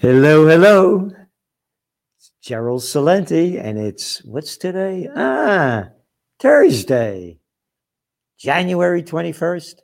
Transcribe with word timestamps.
Hello, 0.00 0.46
hello. 0.48 1.10
It's 2.16 2.32
Gerald 2.40 2.80
Celente, 2.80 3.62
and 3.62 3.78
it's 3.78 4.24
what's 4.24 4.56
today? 4.56 5.06
Ah, 5.14 5.88
Thursday, 6.38 7.38
January 8.38 9.02
21st, 9.02 9.80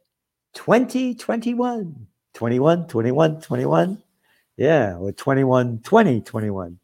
2021. 0.54 2.06
21, 2.32 2.86
21, 2.86 3.40
21. 3.42 4.02
Yeah, 4.56 4.96
or 4.96 5.12
21, 5.12 5.80
20, 5.80 6.22
21. 6.22 6.78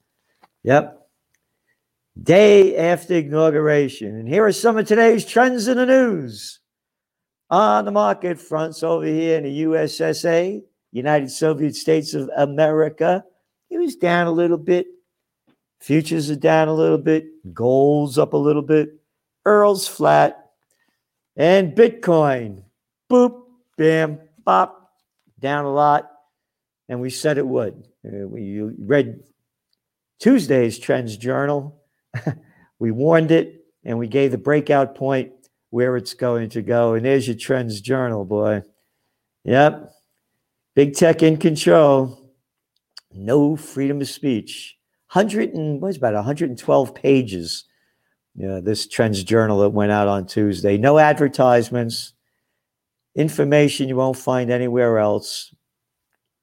Yep. 0.65 1.09
Day 2.23 2.77
after 2.77 3.15
inauguration. 3.15 4.15
And 4.15 4.29
here 4.29 4.45
are 4.45 4.53
some 4.53 4.77
of 4.77 4.87
today's 4.87 5.25
trends 5.25 5.69
in 5.69 5.79
the 5.79 5.87
news. 5.87 6.61
On 7.49 7.87
the 7.87 7.93
market 7.93 8.39
fronts 8.39 8.83
over 8.83 9.07
here 9.07 9.39
in 9.39 9.45
the 9.45 9.63
USSA, 9.63 10.65
United 10.93 11.31
Soviet 11.31 11.75
States 11.75 12.15
of 12.15 12.31
America, 12.37 13.25
it 13.71 13.79
was 13.79 13.97
down 13.97 14.27
a 14.27 14.33
little 14.33 14.59
bit. 14.59 14.87
Futures 15.81 16.31
are 16.31 16.37
down 16.37 16.69
a 16.69 16.75
little 16.75 16.99
bit. 16.99 17.27
Gold's 17.53 18.19
up 18.19 18.35
a 18.35 18.37
little 18.37 18.63
bit. 18.63 18.91
Earl's 19.45 19.89
flat. 19.89 20.51
And 21.37 21.75
Bitcoin, 21.75 22.63
boop, 23.11 23.43
bam, 23.77 24.21
bop, 24.45 24.93
down 25.41 25.65
a 25.65 25.73
lot. 25.73 26.11
And 26.89 27.01
we 27.01 27.11
said 27.11 27.39
it 27.39 27.47
would. 27.47 27.89
Uh, 28.07 28.29
we 28.29 28.61
read 28.79 29.23
Tuesday's 30.21 30.79
Trends 30.79 31.17
Journal. 31.17 31.81
we 32.79 32.91
warned 32.91 33.31
it 33.31 33.65
and 33.85 33.99
we 33.99 34.07
gave 34.07 34.31
the 34.31 34.39
breakout 34.39 34.95
point 34.95 35.33
where 35.71 35.97
it's 35.97 36.15
going 36.15 36.51
to 36.51 36.63
go. 36.63 36.95
And 36.95 37.05
there's 37.05 37.27
your 37.27 37.37
Trends 37.37 37.81
Journal, 37.81 38.25
boy. 38.25 38.63
Yep. 39.45 39.91
Big 40.75 40.95
tech 40.95 41.23
in 41.23 41.37
control. 41.37 42.19
No 43.13 43.57
freedom 43.57 44.01
of 44.01 44.09
speech. 44.09 44.79
100 45.13 45.53
and 45.53 45.83
what's 45.83 45.99
about 45.99 46.15
112 46.15 46.95
pages. 46.95 47.65
Yeah, 48.35 48.61
this 48.63 48.87
Trends 48.87 49.23
Journal 49.23 49.61
that 49.61 49.69
went 49.71 49.93
out 49.93 50.09
on 50.09 50.27
Tuesday. 50.27 50.79
No 50.79 50.99
advertisements. 50.99 52.15
Information 53.15 53.91
you 53.91 53.97
won't 53.97 54.17
find 54.17 54.51
anywhere 54.51 54.99
else. 54.99 55.55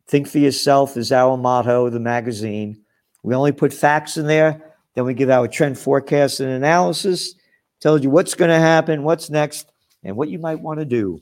Think 0.08 0.28
for 0.28 0.38
yourself 0.38 0.98
is 0.98 1.12
our 1.12 1.36
motto, 1.36 1.90
the 1.90 2.00
magazine. 2.00 2.84
We 3.24 3.34
only 3.34 3.52
put 3.52 3.74
facts 3.74 4.18
in 4.18 4.28
there. 4.28 4.76
Then 4.94 5.06
we 5.06 5.16
give 5.16 5.32
our 5.32 5.48
trend 5.48 5.80
forecast 5.80 6.40
and 6.40 6.52
analysis. 6.52 7.34
Tells 7.80 8.04
you 8.04 8.12
what's 8.12 8.36
going 8.36 8.50
to 8.50 8.60
happen, 8.60 9.04
what's 9.04 9.32
next, 9.32 9.72
and 10.04 10.16
what 10.16 10.30
you 10.30 10.38
might 10.38 10.60
want 10.60 10.80
to 10.80 10.86
do. 10.86 11.20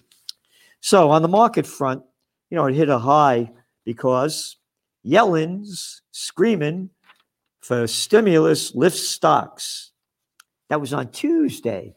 So 0.81 1.11
on 1.11 1.21
the 1.21 1.27
market 1.29 1.65
front, 1.65 2.03
you 2.49 2.55
know, 2.55 2.65
it 2.65 2.75
hit 2.75 2.89
a 2.89 2.99
high 2.99 3.51
because 3.85 4.57
Yellen's 5.03 6.01
screaming 6.11 6.89
for 7.59 7.87
stimulus 7.87 8.73
lifts 8.75 9.07
stocks. 9.07 9.91
That 10.69 10.81
was 10.81 10.93
on 10.93 11.11
Tuesday, 11.11 11.95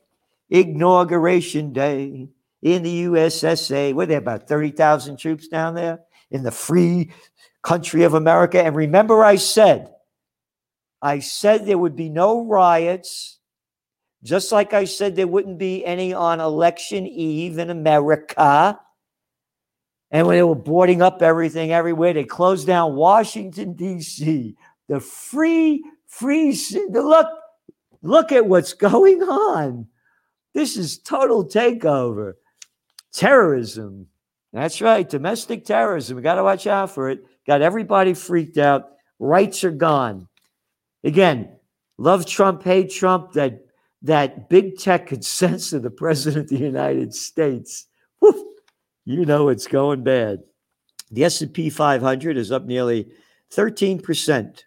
inauguration 0.49 1.73
day 1.73 2.29
in 2.63 2.83
the 2.83 3.05
USSA. 3.05 3.95
Were 3.95 4.07
there 4.07 4.19
about 4.19 4.49
30,000 4.49 5.17
troops 5.17 5.49
down 5.49 5.75
there 5.75 6.01
in 6.31 6.43
the 6.43 6.51
free 6.51 7.11
country 7.63 8.05
of 8.05 8.15
America? 8.15 8.63
And 8.63 8.77
remember, 8.77 9.25
I 9.25 9.37
said, 9.37 9.91
I 11.03 11.21
said 11.21 11.67
there 11.67 11.79
would 11.79 11.97
be 11.97 12.09
no 12.09 12.45
riots, 12.45 13.39
just 14.23 14.53
like 14.53 14.73
I 14.75 14.85
said 14.85 15.17
there 15.17 15.27
wouldn't 15.27 15.59
be 15.59 15.85
any 15.85 16.13
on 16.13 16.41
election 16.41 17.07
eve 17.07 17.59
in 17.59 17.71
America. 17.71 18.79
And 20.11 20.27
when 20.27 20.37
they 20.37 20.43
were 20.43 20.57
boarding 20.57 21.03
up 21.03 21.23
everything 21.23 21.73
everywhere, 21.73 22.13
they 22.13 22.25
closed 22.25 22.67
down 22.67 22.97
Washington, 22.97 23.75
D.C. 23.75 24.57
The 24.89 25.01
free, 25.01 25.85
free, 26.09 26.59
look, 26.91 27.29
look 28.03 28.33
at 28.33 28.47
what's 28.47 28.73
going 28.75 29.23
on. 29.23 29.87
This 30.53 30.77
is 30.77 30.99
total 30.99 31.45
takeover. 31.45 32.35
Terrorism. 33.13 34.09
That's 34.53 34.81
right. 34.81 35.09
Domestic 35.09 35.65
terrorism. 35.65 36.17
We 36.17 36.23
got 36.23 36.35
to 36.35 36.43
watch 36.43 36.67
out 36.67 36.91
for 36.91 37.09
it. 37.09 37.25
Got 37.47 37.63
everybody 37.63 38.15
freaked 38.15 38.59
out. 38.59 38.91
Rights 39.21 39.63
are 39.63 39.71
gone. 39.71 40.29
Again, 41.05 41.51
love 41.99 42.27
Trump, 42.27 42.65
hate 42.65 42.91
Trump, 42.91 43.33
that 43.33 43.65
that 44.03 44.49
big 44.49 44.79
tech 44.79 45.07
could 45.07 45.25
censor 45.25 45.79
the 45.79 45.91
president 45.91 46.45
of 46.45 46.49
the 46.49 46.65
United 46.65 47.15
States. 47.15 47.87
Woo 48.21 48.50
you 49.05 49.25
know 49.25 49.49
it's 49.49 49.67
going 49.67 50.03
bad. 50.03 50.41
The 51.11 51.25
S&P 51.25 51.71
500 51.71 52.37
is 52.37 52.53
up 52.53 52.65
nearly 52.65 53.09
13% 53.51 54.63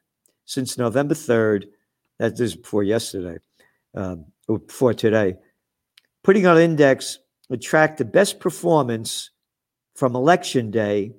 since 0.46 0.78
November 0.78 1.16
3rd. 1.16 1.66
That 2.20 2.40
is 2.40 2.56
before 2.56 2.84
yesterday, 2.84 3.40
um, 3.96 4.26
or 4.48 4.60
before 4.60 4.94
today. 4.94 5.36
Putting 6.24 6.46
on 6.46 6.58
index 6.58 7.20
would 7.50 7.62
track 7.62 7.98
the 7.98 8.06
best 8.06 8.40
performance 8.40 9.32
from 9.96 10.16
election 10.16 10.72
day 10.72 11.14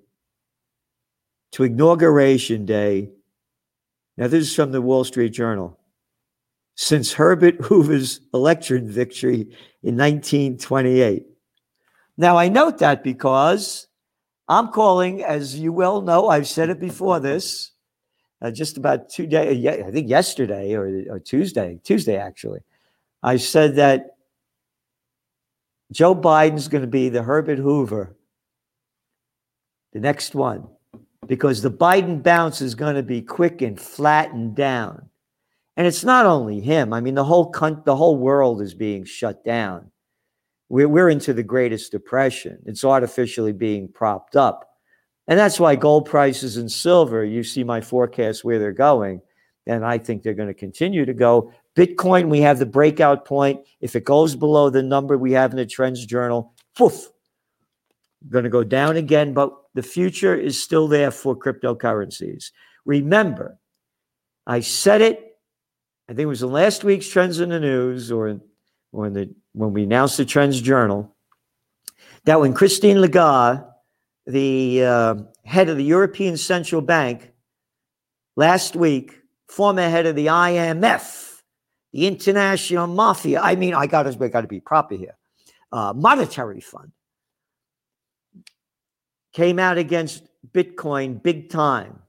to 1.52 1.64
inauguration 1.64 2.64
day. 2.64 3.10
Now, 4.16 4.28
this 4.28 4.48
is 4.48 4.54
from 4.54 4.72
the 4.72 4.82
Wall 4.82 5.04
Street 5.04 5.30
Journal. 5.30 5.78
Since 6.76 7.12
Herbert 7.12 7.56
Hoover's 7.64 8.20
election 8.32 8.90
victory 8.90 9.42
in 9.82 9.96
1928. 9.96 11.26
Now, 12.16 12.36
I 12.36 12.48
note 12.48 12.78
that 12.78 13.02
because 13.02 13.88
I'm 14.48 14.68
calling, 14.68 15.24
as 15.24 15.58
you 15.58 15.72
well 15.72 16.00
know, 16.00 16.28
I've 16.28 16.46
said 16.46 16.70
it 16.70 16.78
before 16.78 17.18
this, 17.18 17.72
uh, 18.40 18.50
just 18.50 18.76
about 18.76 19.08
two 19.08 19.26
days, 19.26 19.66
I 19.66 19.90
think 19.90 20.08
yesterday 20.08 20.74
or, 20.74 21.04
or 21.10 21.18
Tuesday, 21.18 21.80
Tuesday 21.82 22.16
actually. 22.16 22.60
I 23.22 23.38
said 23.38 23.76
that 23.76 24.16
Joe 25.92 26.14
Biden's 26.14 26.68
going 26.68 26.82
to 26.82 26.88
be 26.88 27.08
the 27.08 27.22
Herbert 27.22 27.58
Hoover, 27.58 28.16
the 29.92 30.00
next 30.00 30.34
one, 30.34 30.68
because 31.26 31.62
the 31.62 31.70
Biden 31.70 32.22
bounce 32.22 32.60
is 32.60 32.74
going 32.74 32.96
to 32.96 33.02
be 33.02 33.22
quick 33.22 33.62
and 33.62 33.80
flattened 33.80 34.54
down. 34.54 35.08
And 35.76 35.86
it's 35.86 36.04
not 36.04 36.26
only 36.26 36.60
him. 36.60 36.92
I 36.92 37.00
mean, 37.00 37.14
the 37.14 37.24
whole 37.24 37.50
con- 37.50 37.82
the 37.84 37.96
whole 37.96 38.16
world 38.16 38.60
is 38.60 38.74
being 38.74 39.04
shut 39.04 39.44
down. 39.44 39.90
We're, 40.74 40.88
we're 40.88 41.08
into 41.08 41.32
the 41.32 41.44
greatest 41.44 41.92
depression. 41.92 42.58
It's 42.66 42.84
artificially 42.84 43.52
being 43.52 43.86
propped 43.86 44.34
up. 44.34 44.68
And 45.28 45.38
that's 45.38 45.60
why 45.60 45.76
gold 45.76 46.06
prices 46.06 46.56
and 46.56 46.68
silver, 46.68 47.24
you 47.24 47.44
see 47.44 47.62
my 47.62 47.80
forecast 47.80 48.42
where 48.42 48.58
they're 48.58 48.72
going. 48.72 49.22
And 49.68 49.86
I 49.86 49.98
think 49.98 50.24
they're 50.24 50.34
going 50.34 50.48
to 50.48 50.52
continue 50.52 51.04
to 51.04 51.14
go. 51.14 51.52
Bitcoin, 51.76 52.28
we 52.28 52.40
have 52.40 52.58
the 52.58 52.66
breakout 52.66 53.24
point. 53.24 53.60
If 53.80 53.94
it 53.94 54.02
goes 54.02 54.34
below 54.34 54.68
the 54.68 54.82
number 54.82 55.16
we 55.16 55.30
have 55.30 55.52
in 55.52 55.58
the 55.58 55.64
Trends 55.64 56.04
Journal, 56.04 56.52
poof, 56.76 57.08
going 58.28 58.42
to 58.42 58.50
go 58.50 58.64
down 58.64 58.96
again. 58.96 59.32
But 59.32 59.52
the 59.74 59.82
future 59.82 60.34
is 60.34 60.60
still 60.60 60.88
there 60.88 61.12
for 61.12 61.36
cryptocurrencies. 61.38 62.50
Remember, 62.84 63.60
I 64.44 64.58
said 64.58 65.02
it, 65.02 65.38
I 66.08 66.14
think 66.14 66.24
it 66.24 66.26
was 66.26 66.42
in 66.42 66.50
last 66.50 66.82
week's 66.82 67.06
Trends 67.06 67.38
in 67.38 67.50
the 67.50 67.60
News 67.60 68.10
or, 68.10 68.40
in 69.02 69.12
the 69.12 69.34
when 69.52 69.72
we 69.72 69.82
announced 69.82 70.16
the 70.16 70.24
Trends 70.24 70.60
Journal 70.60 71.14
that 72.24 72.40
when 72.40 72.54
Christine 72.54 73.00
Lagarde, 73.00 73.64
the 74.26 74.84
uh, 74.84 75.14
head 75.44 75.68
of 75.68 75.76
the 75.76 75.84
European 75.84 76.36
Central 76.36 76.80
Bank, 76.80 77.32
last 78.36 78.76
week, 78.76 79.20
former 79.48 79.88
head 79.88 80.06
of 80.06 80.16
the 80.16 80.26
IMF, 80.26 81.42
the 81.92 82.06
International 82.06 82.86
Mafia, 82.86 83.40
I 83.40 83.56
mean, 83.56 83.74
I 83.74 83.86
got 83.86 84.04
to, 84.04 84.28
got 84.28 84.40
to 84.40 84.48
be 84.48 84.60
proper 84.60 84.94
here, 84.94 85.16
uh, 85.70 85.92
monetary 85.94 86.60
fund, 86.60 86.92
came 89.32 89.58
out 89.58 89.78
against 89.78 90.24
Bitcoin 90.52 91.22
big 91.22 91.50
time. 91.50 92.00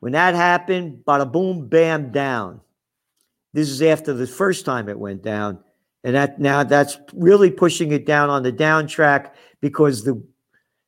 When 0.00 0.12
that 0.12 0.34
happened, 0.34 1.02
bada 1.04 1.30
boom, 1.30 1.68
bam, 1.68 2.12
down. 2.12 2.60
This 3.52 3.70
is 3.70 3.82
after 3.82 4.12
the 4.12 4.26
first 4.26 4.64
time 4.64 4.88
it 4.88 4.98
went 4.98 5.22
down. 5.22 5.58
And 6.04 6.14
that 6.14 6.40
now 6.40 6.62
that's 6.62 6.98
really 7.12 7.50
pushing 7.50 7.92
it 7.92 8.06
down 8.06 8.30
on 8.30 8.42
the 8.42 8.52
down 8.52 8.86
track 8.86 9.34
because 9.60 10.04
the 10.04 10.22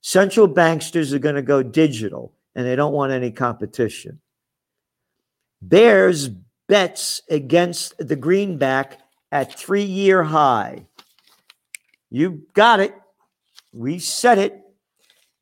central 0.03 0.49
banksters 0.49 1.13
are 1.13 1.19
going 1.19 1.35
to 1.35 1.43
go 1.43 1.63
digital 1.63 2.33
and 2.55 2.67
they 2.67 2.77
don't 2.77 2.93
want 2.93 3.13
any 3.13 3.31
competition. 3.31 4.21
Bears 5.63 6.29
bets 6.69 7.23
against 7.29 7.95
the 7.99 8.17
greenback 8.17 9.01
at 9.33 9.59
three 9.59 9.83
year 9.83 10.23
high. 10.23 10.87
You 12.11 12.43
got 12.55 12.81
it. 12.81 12.95
We 13.73 13.99
said 13.99 14.39
it. 14.39 14.61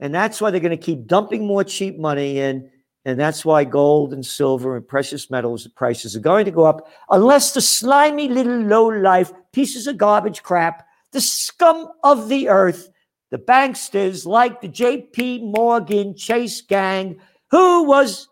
And 0.00 0.14
that's 0.14 0.40
why 0.40 0.50
they're 0.50 0.60
going 0.60 0.70
to 0.70 0.76
keep 0.76 1.06
dumping 1.06 1.46
more 1.46 1.64
cheap 1.64 1.98
money 1.98 2.38
in 2.38 2.70
and 3.08 3.18
that's 3.18 3.44
why 3.44 3.64
gold 3.64 4.12
and 4.12 4.24
silver 4.24 4.76
and 4.76 4.86
precious 4.86 5.30
metals 5.30 5.66
prices 5.68 6.14
are 6.14 6.20
going 6.20 6.44
to 6.44 6.50
go 6.50 6.64
up 6.64 6.88
unless 7.10 7.52
the 7.52 7.60
slimy 7.60 8.28
little 8.28 8.60
low 8.60 8.86
life 8.88 9.32
pieces 9.52 9.86
of 9.86 9.96
garbage 9.96 10.42
crap, 10.42 10.86
the 11.12 11.20
scum 11.20 11.88
of 12.04 12.28
the 12.28 12.48
earth, 12.48 12.90
the 13.30 13.38
banksters 13.38 14.26
like 14.26 14.60
the 14.60 14.68
JP 14.68 15.52
Morgan 15.54 16.14
Chase 16.14 16.60
gang 16.60 17.18
who 17.50 17.84
was 17.84 18.28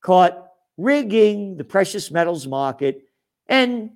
caught 0.00 0.48
rigging 0.76 1.56
the 1.56 1.64
precious 1.64 2.10
metals 2.10 2.46
market 2.48 3.02
and 3.46 3.90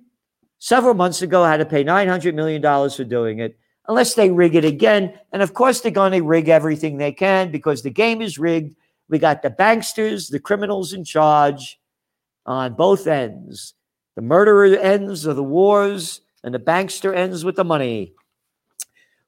several 0.59 0.93
months 0.93 1.21
ago 1.21 1.43
had 1.43 1.57
to 1.57 1.65
pay 1.65 1.83
$900 1.83 2.33
million 2.33 2.61
for 2.89 3.03
doing 3.03 3.39
it 3.39 3.57
unless 3.89 4.13
they 4.13 4.29
rig 4.29 4.55
it 4.55 4.63
again. 4.63 5.13
And 5.33 5.41
of 5.41 5.53
course, 5.53 5.81
they're 5.81 5.91
going 5.91 6.13
to 6.13 6.21
rig 6.21 6.47
everything 6.47 6.97
they 6.97 7.11
can 7.11 7.51
because 7.51 7.81
the 7.81 7.89
game 7.89 8.21
is 8.21 8.37
rigged. 8.37 8.75
We 9.09 9.19
got 9.19 9.41
the 9.41 9.49
banksters, 9.49 10.29
the 10.29 10.39
criminals 10.39 10.93
in 10.93 11.03
charge 11.03 11.79
on 12.45 12.73
both 12.75 13.07
ends. 13.07 13.73
The 14.15 14.21
murderer 14.21 14.77
ends 14.77 15.25
of 15.25 15.35
the 15.35 15.43
wars, 15.43 16.21
and 16.43 16.53
the 16.53 16.59
bankster 16.59 17.15
ends 17.15 17.43
with 17.43 17.55
the 17.55 17.63
money. 17.63 18.13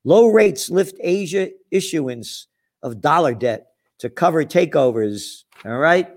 Low 0.04 0.28
rates 0.28 0.70
lift 0.70 0.96
Asia 1.02 1.50
issuance 1.70 2.48
of 2.84 3.02
dollar 3.02 3.34
debt 3.34 3.68
to 4.00 4.10
cover 4.10 4.44
takeovers. 4.44 5.44
All 5.66 5.78
right. 5.78 6.10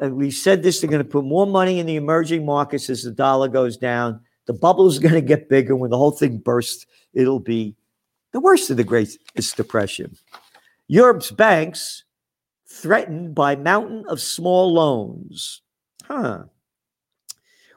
We 0.00 0.30
said 0.30 0.62
this, 0.62 0.80
they're 0.80 0.90
going 0.90 1.04
to 1.04 1.08
put 1.08 1.24
more 1.24 1.46
money 1.46 1.78
in 1.78 1.86
the 1.86 1.96
emerging 1.96 2.46
markets 2.46 2.88
as 2.88 3.02
the 3.02 3.10
dollar 3.10 3.48
goes 3.48 3.76
down. 3.76 4.20
The 4.46 4.54
bubble 4.54 4.88
is 4.88 4.98
going 4.98 5.14
to 5.14 5.20
get 5.20 5.48
bigger. 5.48 5.76
When 5.76 5.90
the 5.90 5.98
whole 5.98 6.10
thing 6.10 6.38
bursts, 6.38 6.86
it'll 7.12 7.40
be 7.40 7.76
the 8.32 8.40
worst 8.40 8.70
of 8.70 8.76
the 8.76 8.84
Great 8.84 9.18
Depression. 9.56 10.16
Europe's 10.86 11.30
banks 11.30 12.04
threatened 12.80 13.34
by 13.34 13.56
mountain 13.56 14.04
of 14.08 14.20
small 14.20 14.72
loans. 14.72 15.62
Huh. 16.04 16.44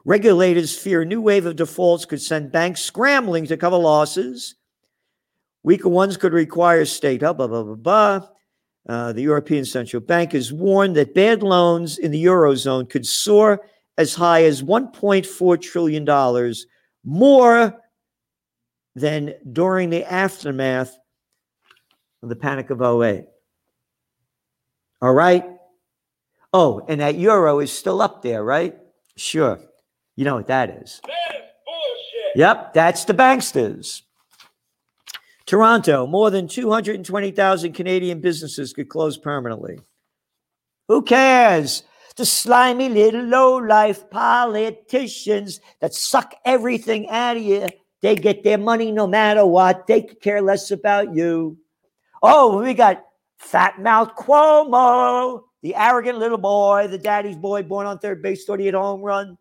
Regulators 0.04 0.76
fear 0.76 1.02
a 1.02 1.06
new 1.06 1.20
wave 1.20 1.46
of 1.46 1.56
defaults 1.56 2.04
could 2.04 2.20
send 2.20 2.50
banks 2.50 2.82
scrambling 2.82 3.46
to 3.46 3.56
cover 3.56 3.76
losses. 3.76 4.56
Weaker 5.62 5.88
ones 5.88 6.16
could 6.16 6.32
require 6.32 6.84
state 6.84 7.20
help, 7.22 7.36
blah, 7.36 7.46
blah, 7.46 7.62
blah, 7.62 7.74
blah. 7.74 8.28
Uh, 8.88 9.12
the 9.12 9.22
European 9.22 9.64
Central 9.64 10.00
Bank 10.00 10.32
has 10.32 10.52
warned 10.52 10.96
that 10.96 11.14
bad 11.14 11.42
loans 11.42 11.98
in 11.98 12.10
the 12.10 12.24
Eurozone 12.24 12.90
could 12.90 13.06
soar 13.06 13.60
as 13.96 14.14
high 14.14 14.42
as 14.42 14.62
$1.4 14.62 15.62
trillion, 15.62 16.54
more 17.04 17.80
than 18.96 19.34
during 19.52 19.90
the 19.90 20.04
aftermath 20.04 20.96
of 22.22 22.28
the 22.28 22.36
Panic 22.36 22.70
of 22.70 22.82
08. 22.82 23.26
All 25.02 25.12
right? 25.12 25.44
Oh, 26.52 26.84
and 26.88 27.00
that 27.00 27.16
euro 27.16 27.58
is 27.58 27.72
still 27.72 28.00
up 28.00 28.22
there, 28.22 28.44
right? 28.44 28.76
Sure. 29.16 29.58
You 30.16 30.24
know 30.24 30.36
what 30.36 30.46
that 30.46 30.70
is. 30.70 31.00
That 31.04 31.34
is 31.34 31.42
Yep, 32.36 32.72
that's 32.72 33.04
the 33.04 33.12
banksters. 33.12 34.02
Toronto, 35.44 36.06
more 36.06 36.30
than 36.30 36.48
220,000 36.48 37.72
Canadian 37.74 38.20
businesses 38.20 38.72
could 38.72 38.88
close 38.88 39.18
permanently. 39.18 39.80
Who 40.88 41.02
cares? 41.02 41.82
The 42.16 42.24
slimy 42.24 42.88
little 42.88 43.24
low-life 43.24 44.08
politicians 44.08 45.60
that 45.80 45.94
suck 45.94 46.34
everything 46.44 47.08
out 47.10 47.36
of 47.36 47.42
you. 47.42 47.68
They 48.02 48.14
get 48.14 48.44
their 48.44 48.58
money 48.58 48.92
no 48.92 49.06
matter 49.06 49.44
what. 49.44 49.86
They 49.86 50.02
could 50.02 50.20
care 50.20 50.42
less 50.42 50.70
about 50.70 51.14
you. 51.14 51.58
Oh, 52.22 52.62
we 52.62 52.72
got 52.74 53.04
Fat 53.42 53.80
Mouth 53.80 54.14
Cuomo, 54.14 55.42
the 55.62 55.74
arrogant 55.74 56.18
little 56.18 56.38
boy, 56.38 56.86
the 56.88 56.96
daddy's 56.96 57.36
boy 57.36 57.62
born 57.62 57.86
on 57.86 57.98
third 57.98 58.22
base, 58.22 58.44
38 58.44 58.72
home 58.72 59.02
run, 59.02 59.36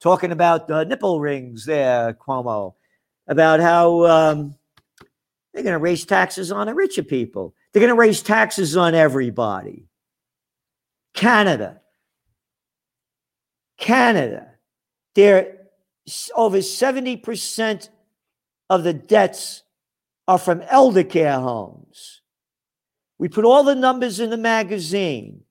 talking 0.00 0.32
about 0.32 0.66
the 0.66 0.84
nipple 0.84 1.20
rings 1.20 1.66
there, 1.66 2.14
Cuomo, 2.14 2.74
about 3.28 3.60
how 3.60 4.06
um, 4.06 4.54
they're 5.52 5.62
going 5.62 5.74
to 5.74 5.78
raise 5.78 6.04
taxes 6.06 6.50
on 6.50 6.66
the 6.66 6.74
richer 6.74 7.02
people. 7.02 7.54
They're 7.72 7.80
going 7.80 7.94
to 7.94 8.00
raise 8.00 8.22
taxes 8.22 8.76
on 8.76 8.94
everybody. 8.94 9.86
Canada. 11.14 11.82
Canada. 13.78 14.48
They're 15.14 15.58
over 16.34 16.58
70% 16.58 17.88
of 18.70 18.82
the 18.82 18.94
debts 18.94 19.62
are 20.26 20.38
from 20.38 20.62
elder 20.62 21.04
care 21.04 21.38
homes. 21.38 22.21
We 23.22 23.28
put 23.28 23.44
all 23.44 23.62
the 23.62 23.76
numbers 23.76 24.18
in 24.18 24.30
the 24.30 24.36
magazine. 24.36 25.44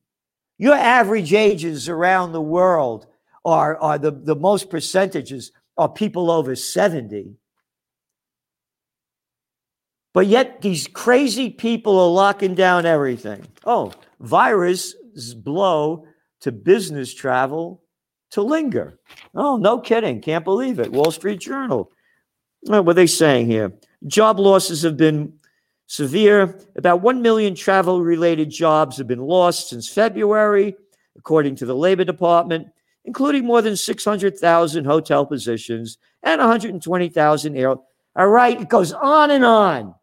Your 0.58 0.74
average 0.74 1.34
ages 1.34 1.88
around 1.88 2.34
the 2.34 2.42
world 2.42 3.08
are, 3.46 3.78
are 3.78 3.98
the, 3.98 4.12
the 4.12 4.36
most 4.36 4.70
percentages 4.70 5.54
are 5.78 5.88
people 5.88 6.30
over 6.30 6.54
70. 6.54 7.38
But 10.14 10.28
yet 10.28 10.62
these 10.62 10.90
crazy 10.90 11.50
people 11.50 11.98
are 11.98 12.10
locking 12.10 12.56
down 12.56 12.86
everything. 12.86 13.48
Oh, 13.64 13.94
viruses 14.20 15.34
blow 15.34 16.06
to 16.42 16.52
business 16.52 17.14
travel 17.14 17.84
to 18.32 18.42
linger. 18.42 19.00
Oh, 19.34 19.56
no 19.56 19.80
kidding. 19.80 20.20
Can't 20.20 20.44
believe 20.44 20.82
it. 20.82 20.92
Wall 20.92 21.12
Street 21.12 21.40
Journal. 21.40 21.90
what 22.64 22.86
are 22.86 22.94
they 22.94 23.08
saying 23.08 23.46
here? 23.46 23.72
Job 24.08 24.42
losses 24.42 24.82
have 24.82 24.98
been 24.98 25.32
severe. 25.92 26.58
About 26.78 27.02
1 27.02 27.22
million 27.22 27.54
travel 27.54 28.02
related 28.02 28.50
jobs 28.50 28.98
have 28.98 29.08
been 29.08 29.20
lost 29.20 29.70
since 29.70 29.90
February, 29.90 30.74
according 31.18 31.58
to 31.58 31.66
the 31.66 31.76
Labor 31.76 32.06
Department, 32.06 32.68
including 33.04 33.46
more 33.46 33.62
than 33.62 33.76
600,000 33.76 34.86
hotel 34.86 35.26
positions 35.26 35.98
and 36.24 36.40
120,000 36.40 37.58
air. 37.58 37.76
All 38.16 38.28
right, 38.28 38.62
it 38.62 38.70
goes 38.70 38.94
on 38.94 39.32
and 39.32 39.44
on. 39.44 39.94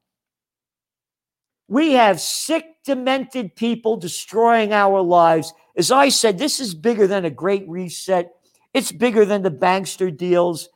We 1.69 1.93
have 1.93 2.21
sick, 2.21 2.65
demented 2.85 3.57
people 3.57 3.97
destroying 3.97 4.75
our 4.75 5.01
lives. 5.01 5.55
As 5.75 5.91
I 5.91 6.11
said, 6.11 6.39
this 6.39 6.61
is 6.61 6.75
bigger 6.75 7.07
than 7.07 7.25
a 7.25 7.31
great 7.31 7.67
reset. 7.67 8.31
It's 8.75 8.93
bigger 8.93 9.25
than 9.25 9.41
the 9.41 9.51
bankster 9.51 10.15
deals. 10.15 10.69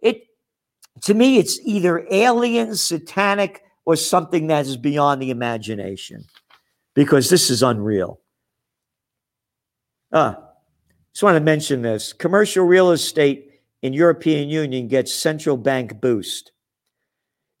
It 0.00 0.24
to 1.02 1.14
me, 1.14 1.38
it's 1.38 1.58
either 1.64 2.06
alien, 2.10 2.74
satanic, 2.74 3.62
or 3.88 3.96
something 3.96 4.48
that 4.48 4.66
is 4.66 4.76
beyond 4.76 5.22
the 5.22 5.30
imagination. 5.30 6.22
Because 6.92 7.30
this 7.30 7.48
is 7.48 7.62
unreal. 7.62 8.20
Ah, 10.12 10.36
just 11.14 11.22
want 11.22 11.36
to 11.36 11.40
mention 11.40 11.80
this. 11.80 12.12
Commercial 12.12 12.66
real 12.66 12.90
estate 12.90 13.50
in 13.80 13.94
European 13.94 14.50
Union 14.50 14.88
gets 14.88 15.14
central 15.14 15.56
bank 15.56 16.02
boost. 16.02 16.52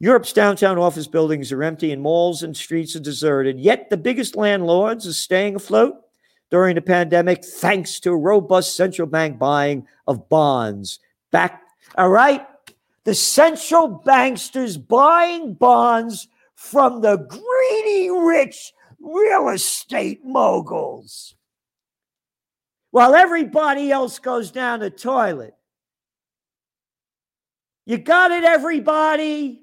Europe's 0.00 0.34
downtown 0.34 0.76
office 0.76 1.06
buildings 1.06 1.50
are 1.50 1.62
empty 1.62 1.92
and 1.92 2.02
malls 2.02 2.42
and 2.42 2.54
streets 2.54 2.94
are 2.94 3.00
deserted. 3.00 3.58
Yet 3.58 3.88
the 3.88 3.96
biggest 3.96 4.36
landlords 4.36 5.06
are 5.06 5.14
staying 5.14 5.56
afloat 5.56 5.94
during 6.50 6.74
the 6.74 6.82
pandemic 6.82 7.42
thanks 7.42 8.00
to 8.00 8.14
robust 8.14 8.76
central 8.76 9.08
bank 9.08 9.38
buying 9.38 9.86
of 10.06 10.28
bonds. 10.28 10.98
Back, 11.32 11.62
all 11.96 12.10
right? 12.10 12.46
The 13.08 13.14
central 13.14 14.02
banksters 14.04 14.76
buying 14.76 15.54
bonds 15.54 16.28
from 16.54 17.00
the 17.00 17.16
greedy 17.16 18.10
rich 18.10 18.74
real 19.00 19.48
estate 19.48 20.26
moguls. 20.26 21.34
While 22.90 23.14
everybody 23.14 23.90
else 23.90 24.18
goes 24.18 24.50
down 24.50 24.80
the 24.80 24.90
toilet. 24.90 25.54
You 27.86 27.96
got 27.96 28.30
it, 28.30 28.44
everybody? 28.44 29.62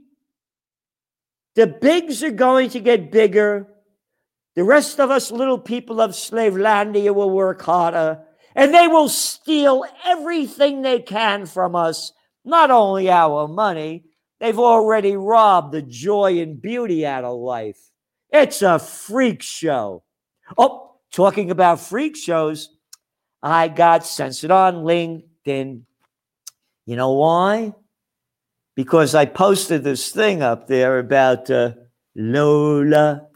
The 1.54 1.68
bigs 1.68 2.24
are 2.24 2.32
going 2.32 2.72
to 2.72 2.80
get 2.80 3.12
bigger. 3.12 3.68
The 4.56 4.64
rest 4.64 5.00
of 5.00 5.12
us 5.12 5.30
little 5.30 5.60
people 5.60 6.02
of 6.02 6.14
Slavelandia 6.16 7.14
will 7.14 7.30
work 7.30 7.62
harder, 7.62 8.24
and 8.56 8.74
they 8.74 8.88
will 8.88 9.08
steal 9.08 9.86
everything 10.04 10.82
they 10.82 11.00
can 11.00 11.46
from 11.46 11.76
us, 11.76 12.12
not 12.46 12.72
only 12.72 13.10
our 13.10 13.48
money, 13.48 14.06
they've 14.40 14.60
already 14.60 15.16
robbed 15.16 15.74
the 15.74 15.82
joy 15.82 16.40
and 16.40 16.62
beauty 16.62 17.06
out 17.06 17.24
of 17.24 17.38
life. 17.38 17.80
It's 18.32 18.62
a 18.62 18.80
freak 18.80 19.42
show. 19.42 20.04
Oh, 20.58 20.96
talking 21.12 21.52
about 21.52 21.80
freak 21.80 22.16
shows, 22.16 22.70
I 23.42 23.68
got 23.68 24.06
censored 24.06 24.52
on 24.52 24.84
LinkedIn. 24.84 25.82
You 26.86 26.96
know 26.96 27.14
why? 27.14 27.74
because 28.76 29.16
I 29.16 29.26
posted 29.26 29.84
this 29.84 30.12
thing 30.12 30.42
up 30.42 30.68
there 30.68 31.00
about 31.00 31.50
uh, 31.50 31.72
Lola, 32.16 33.28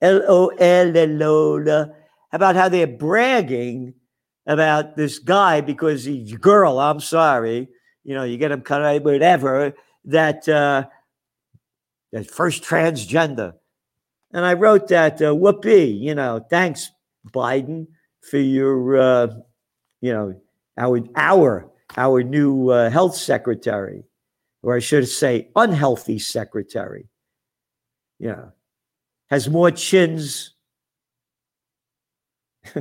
L 0.00 0.22
O 0.28 0.48
L 0.48 0.88
Lola, 0.88 1.92
about 2.32 2.56
how 2.56 2.68
they're 2.68 2.86
bragging 2.86 3.94
about 4.46 4.96
this 4.96 5.20
guy 5.20 5.60
because 5.60 6.04
he's 6.04 6.32
a 6.32 6.36
girl. 6.36 6.80
I'm 6.80 7.00
sorry, 7.00 7.68
you 8.04 8.14
know, 8.14 8.24
you 8.24 8.36
get 8.36 8.48
them 8.48 8.62
cut 8.62 8.82
out, 8.82 9.02
whatever. 9.02 9.74
That 10.04 10.48
uh, 10.48 10.86
that 12.12 12.30
first 12.30 12.64
transgender, 12.64 13.54
and 14.32 14.44
I 14.44 14.54
wrote 14.54 14.88
that 14.88 15.22
uh, 15.22 15.34
whoopee. 15.34 15.84
You 15.84 16.14
know, 16.14 16.44
thanks 16.50 16.90
Biden 17.32 17.86
for 18.20 18.38
your, 18.38 18.96
uh, 18.96 19.28
you 20.00 20.12
know, 20.12 20.40
our 20.76 21.00
our 21.14 21.70
our 21.96 22.22
new 22.22 22.70
uh, 22.70 22.90
health 22.90 23.14
secretary 23.14 24.04
or 24.62 24.76
I 24.76 24.78
should 24.78 25.08
say, 25.08 25.48
unhealthy 25.56 26.18
secretary, 26.18 27.08
you 28.18 28.28
know, 28.28 28.52
has 29.28 29.48
more 29.48 29.70
chins 29.70 30.54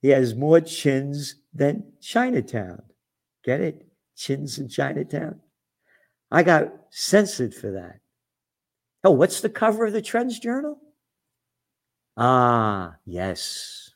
he 0.00 0.08
has 0.08 0.34
more 0.34 0.60
chins 0.60 1.36
than 1.52 1.92
Chinatown. 2.00 2.82
Get 3.44 3.60
it? 3.60 3.86
Chins 4.16 4.58
in 4.58 4.68
Chinatown. 4.68 5.40
I 6.30 6.42
got 6.42 6.72
censored 6.90 7.54
for 7.54 7.72
that. 7.72 8.00
Oh, 9.04 9.10
what's 9.10 9.40
the 9.40 9.50
cover 9.50 9.86
of 9.86 9.92
the 9.92 10.02
Trends 10.02 10.38
Journal? 10.38 10.78
Ah, 12.16 12.96
yes. 13.04 13.90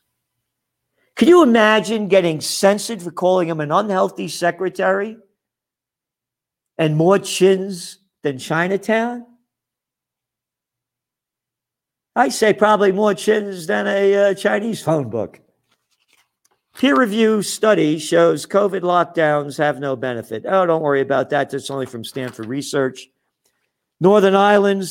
Can 1.15 1.27
you 1.27 1.41
imagine 1.41 2.09
getting 2.09 2.41
censored 2.41 3.01
for 3.01 3.11
calling 3.11 3.47
him 3.47 3.59
an 3.59 3.71
unhealthy 3.71 4.27
secretary 4.27 5.17
and 6.77 6.95
more 6.95 7.17
chins 7.17 7.99
than 8.21 8.37
Chinatown? 8.37 9.25
I 12.15 12.29
say 12.29 12.53
probably 12.53 12.91
more 12.91 13.13
chins 13.13 13.67
than 13.67 13.87
a 13.87 14.15
uh, 14.15 14.33
Chinese 14.33 14.81
phone 14.81 15.09
book. 15.09 15.39
Peer 16.77 16.95
review 16.95 17.41
study 17.41 17.97
shows 17.97 18.45
COVID 18.45 18.81
lockdowns 18.81 19.57
have 19.57 19.79
no 19.79 19.95
benefit. 19.95 20.45
Oh, 20.47 20.67
don't 20.67 20.83
worry 20.83 21.01
about 21.01 21.31
that. 21.31 21.49
That's 21.49 21.71
only 21.71 21.87
from 21.87 22.03
Stanford 22.03 22.45
Research. 22.45 23.09
Northern 23.99 24.35
Ireland, 24.35 24.83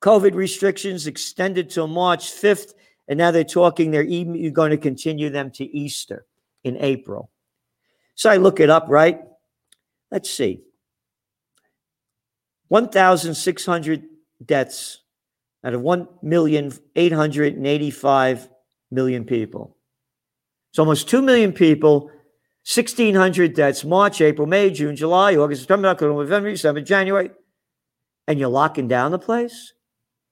COVID 0.00 0.34
restrictions 0.34 1.06
extended 1.06 1.68
till 1.68 1.88
March 1.88 2.32
5th, 2.32 2.72
and 3.06 3.18
now 3.18 3.30
they're 3.30 3.44
talking 3.44 3.90
they're 3.90 4.02
even 4.02 4.50
going 4.54 4.70
to 4.70 4.78
continue 4.78 5.28
them 5.28 5.50
to 5.50 5.66
Easter 5.76 6.24
in 6.64 6.78
April. 6.78 7.30
So 8.14 8.30
I 8.30 8.38
look 8.38 8.58
it 8.58 8.70
up, 8.70 8.86
right? 8.88 9.20
Let's 10.10 10.30
see. 10.30 10.62
1,600 12.68 14.04
deaths 14.42 15.02
out 15.62 15.74
of 15.74 15.82
1,885 15.82 18.48
million 18.90 19.24
people. 19.26 19.74
It's 20.78 20.80
almost 20.80 21.08
2 21.08 21.22
million 21.22 21.52
people, 21.52 22.02
1,600 22.72 23.52
deaths, 23.52 23.84
March, 23.84 24.20
April, 24.20 24.46
May, 24.46 24.70
June, 24.70 24.94
July, 24.94 25.34
August, 25.34 25.62
September, 25.62 25.88
October, 25.88 26.12
November, 26.12 26.52
December, 26.52 26.82
January. 26.82 27.30
And 28.28 28.38
you're 28.38 28.48
locking 28.48 28.86
down 28.86 29.10
the 29.10 29.18
place? 29.18 29.72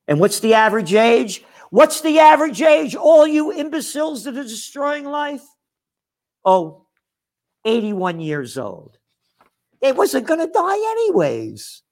And 0.07 0.21
what's 0.21 0.39
the 0.39 0.55
average 0.55 0.95
age? 0.95 1.43
What's 1.71 2.01
the 2.01 2.21
average 2.21 2.63
age? 2.63 2.95
All 2.95 3.27
you 3.27 3.51
imbeciles 3.51 4.23
that 4.23 4.37
are 4.37 4.45
destroying 4.45 5.05
life? 5.05 5.43
Oh, 6.45 6.87
81 7.65 8.21
years 8.21 8.57
old. 8.57 8.99
It 9.81 9.97
wasn't 9.97 10.29
going 10.29 10.47
to 10.47 10.47
die 10.47 10.77
anyways. 10.93 11.83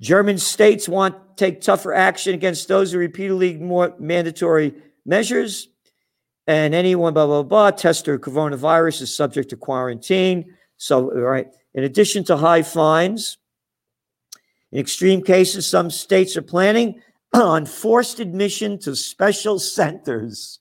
German 0.00 0.38
states 0.38 0.88
want 0.88 1.14
to 1.14 1.20
take 1.36 1.60
tougher 1.60 1.94
action 1.94 2.34
against 2.34 2.66
those 2.66 2.90
who 2.90 2.98
repeatedly 2.98 3.50
ignore 3.50 3.94
mandatory 4.00 4.74
measures. 5.06 5.68
And 6.50 6.74
anyone, 6.74 7.14
blah, 7.14 7.26
blah, 7.26 7.44
blah, 7.44 7.70
tester 7.70 8.18
coronavirus 8.18 9.02
is 9.02 9.16
subject 9.16 9.50
to 9.50 9.56
quarantine. 9.56 10.52
So, 10.78 11.12
right. 11.12 11.46
In 11.74 11.84
addition 11.84 12.24
to 12.24 12.36
high 12.36 12.62
fines, 12.62 13.38
in 14.72 14.80
extreme 14.80 15.22
cases, 15.22 15.64
some 15.64 15.92
states 15.92 16.36
are 16.36 16.42
planning 16.42 17.02
on 17.32 17.66
forced 17.66 18.18
admission 18.18 18.80
to 18.80 18.96
special 18.96 19.60
centers. 19.60 20.58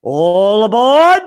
All 0.00 0.64
aboard! 0.64 1.20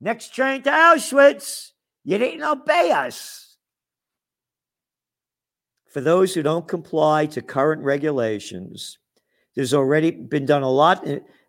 Next 0.00 0.32
train 0.32 0.62
to 0.62 0.70
Auschwitz. 0.70 1.72
You 2.04 2.18
didn't 2.18 2.44
obey 2.44 2.92
us. 2.92 3.56
For 5.88 6.00
those 6.00 6.34
who 6.34 6.44
don't 6.44 6.68
comply 6.68 7.26
to 7.26 7.42
current 7.42 7.82
regulations, 7.82 8.98
there's 9.56 9.74
already 9.74 10.12
been 10.12 10.46
done 10.46 10.62
a 10.62 10.70
lot. 10.70 11.04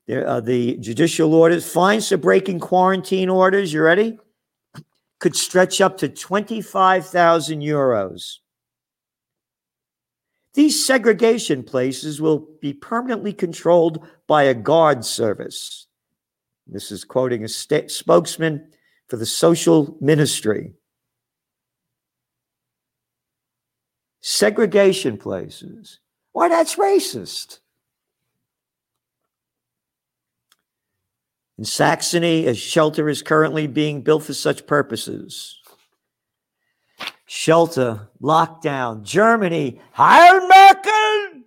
Uh, 0.10 0.40
the 0.40 0.76
judicial 0.78 1.36
orders, 1.36 1.72
fines 1.72 2.10
for 2.10 2.18
breaking 2.18 2.60
quarantine 2.60 3.30
orders, 3.30 3.72
you 3.72 3.82
ready? 3.82 4.18
Could 5.20 5.36
stretch 5.36 5.82
up 5.82 5.98
to 6.00 6.10
25,000 6.10 7.62
euros. 7.62 8.38
These 10.56 10.84
segregation 10.84 11.64
places 11.64 12.20
will 12.20 12.48
be 12.60 12.74
permanently 12.74 13.34
controlled 13.34 14.08
by 14.26 14.44
a 14.44 14.56
guard 14.56 15.06
service. 15.06 15.88
This 16.66 16.92
is 16.92 17.04
quoting 17.04 17.44
a 17.44 17.48
sta- 17.48 17.88
spokesman 17.88 18.68
for 19.08 19.18
the 19.18 19.28
social 19.28 19.96
ministry. 20.02 20.74
Segregation 24.22 25.18
places. 25.18 26.00
Why, 26.32 26.50
that's 26.50 26.76
racist. 26.76 27.60
In 31.60 31.66
Saxony, 31.66 32.48
a 32.48 32.56
shelter 32.56 33.10
is 33.10 33.22
currently 33.22 33.68
being 33.68 34.02
built 34.02 34.24
for 34.24 34.34
such 34.34 34.66
purposes 34.66 35.60
shelter, 37.26 38.08
lockdown, 38.22 39.04
Germany, 39.04 39.82
Heil 39.92 40.48
Merkel. 40.48 41.42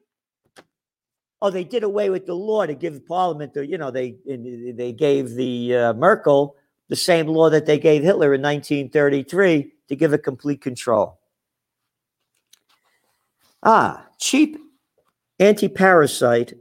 Oh, 1.41 1.49
they 1.49 1.65
did 1.65 1.83
away 1.83 2.11
with 2.11 2.27
the 2.27 2.35
law 2.35 2.67
to 2.67 2.75
give 2.75 3.07
Parliament 3.07 3.55
the, 3.55 3.67
you 3.67 3.79
know, 3.79 3.91
they 3.91 4.17
they 4.27 4.93
gave 4.93 5.31
the 5.31 5.77
uh, 5.77 5.93
Merkel 5.95 6.57
the 6.91 6.97
same 6.97 7.27
law 7.27 7.49
that 7.49 7.65
they 7.65 7.79
gave 7.79 8.03
Hitler 8.03 8.35
in 8.35 8.43
1933 8.43 9.73
to 9.89 9.97
give 9.97 10.13
it 10.13 10.23
complete 10.23 10.61
control. 10.61 11.21
Ah, 13.63 14.09
cheap 14.19 14.59
anti-parasite, 15.39 16.53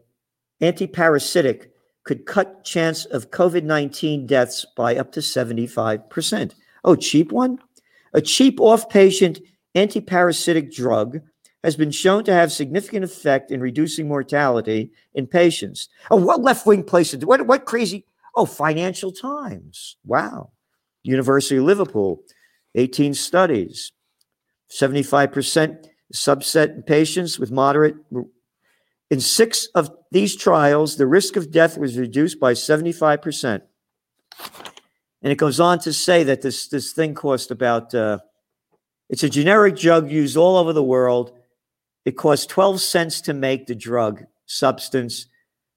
anti-parasitic 0.61 1.70
could 2.03 2.25
cut 2.25 2.63
chance 2.63 3.05
of 3.05 3.31
COVID-19 3.31 4.27
deaths 4.27 4.65
by 4.75 4.95
up 4.95 5.11
to 5.13 5.19
75%. 5.19 6.53
Oh, 6.83 6.95
cheap 6.95 7.31
one? 7.31 7.59
A 8.13 8.21
cheap 8.21 8.59
off 8.59 8.89
patient 8.89 9.39
antiparasitic 9.75 10.73
drug 10.73 11.21
has 11.63 11.75
been 11.75 11.91
shown 11.91 12.23
to 12.23 12.33
have 12.33 12.51
significant 12.51 13.05
effect 13.05 13.51
in 13.51 13.61
reducing 13.61 14.07
mortality 14.07 14.91
in 15.13 15.27
patients. 15.27 15.89
Oh, 16.09 16.15
what 16.17 16.41
left 16.41 16.65
wing 16.65 16.83
place? 16.83 17.13
What, 17.13 17.45
what 17.45 17.65
crazy? 17.65 18.05
Oh, 18.35 18.45
Financial 18.45 19.11
Times. 19.11 19.97
Wow. 20.05 20.51
University 21.03 21.57
of 21.57 21.65
Liverpool, 21.65 22.23
18 22.75 23.13
studies, 23.13 23.91
75% 24.71 25.87
subset 26.13 26.85
patients 26.85 27.39
with 27.39 27.51
moderate. 27.51 27.95
In 29.11 29.19
six 29.19 29.67
of 29.75 29.91
these 30.11 30.37
trials, 30.37 30.95
the 30.95 31.05
risk 31.05 31.35
of 31.35 31.51
death 31.51 31.77
was 31.77 31.99
reduced 31.99 32.39
by 32.39 32.53
75%. 32.53 33.61
And 35.21 35.31
it 35.31 35.37
goes 35.37 35.59
on 35.59 35.79
to 35.79 35.91
say 35.91 36.23
that 36.23 36.41
this 36.41 36.69
this 36.69 36.93
thing 36.93 37.13
cost 37.13 37.51
about 37.51 37.93
uh, 37.93 38.19
it's 39.09 39.23
a 39.23 39.29
generic 39.29 39.75
drug 39.75 40.09
used 40.09 40.37
all 40.37 40.55
over 40.55 40.71
the 40.71 40.81
world. 40.81 41.37
It 42.05 42.15
costs 42.15 42.45
12 42.45 42.79
cents 42.79 43.19
to 43.21 43.33
make 43.33 43.67
the 43.67 43.75
drug 43.75 44.23
substance. 44.45 45.25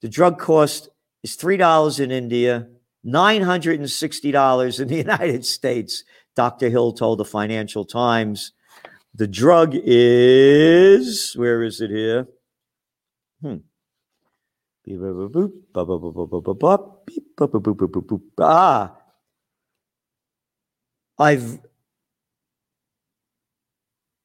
The 0.01 0.09
drug 0.09 0.39
cost 0.39 0.89
is 1.25 1.37
$3 1.37 2.01
in 2.01 2.13
India, 2.13 2.69
$960 3.05 4.81
in 4.81 4.89
the 4.89 4.97
United 5.09 5.45
States. 5.45 6.05
Dr. 6.37 6.71
Hill 6.71 6.93
told 6.93 7.19
the 7.19 7.25
Financial 7.25 7.85
Times. 7.85 8.53
The 9.13 9.27
drug 9.27 9.73
is, 9.75 11.35
where 11.35 11.63
is 11.65 11.81
it 11.81 11.91
here? 11.91 12.29
Hmm. 13.45 13.57
Ah, 18.41 18.97
I've 21.19 21.61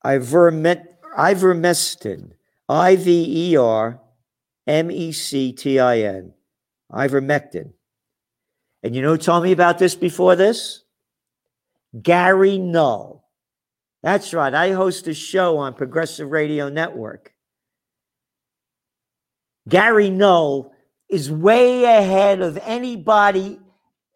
ivermectin, 0.06 0.88
ivermectin, 1.18 2.32
I 2.70 2.96
V 2.96 3.52
E 3.52 3.58
R 3.58 4.00
M 4.68 4.90
E 4.90 5.12
C 5.12 5.52
T 5.52 5.80
I 5.82 6.00
N, 6.00 6.34
ivermectin. 6.90 7.74
And 8.82 8.96
you 8.96 9.02
know 9.02 9.18
told 9.18 9.44
me 9.44 9.52
about 9.52 9.80
this 9.80 9.96
before 9.96 10.38
this? 10.38 10.84
Gary 12.02 12.58
Null. 12.58 13.28
That's 14.02 14.34
right. 14.34 14.54
I 14.54 14.72
host 14.72 15.10
a 15.10 15.14
show 15.14 15.58
on 15.58 15.74
Progressive 15.74 16.32
Radio 16.32 16.70
Network. 16.70 17.34
Gary 19.70 20.10
Null 20.10 20.74
is 21.08 21.32
way 21.32 21.84
ahead 21.84 22.42
of 22.42 22.58
anybody 22.64 23.60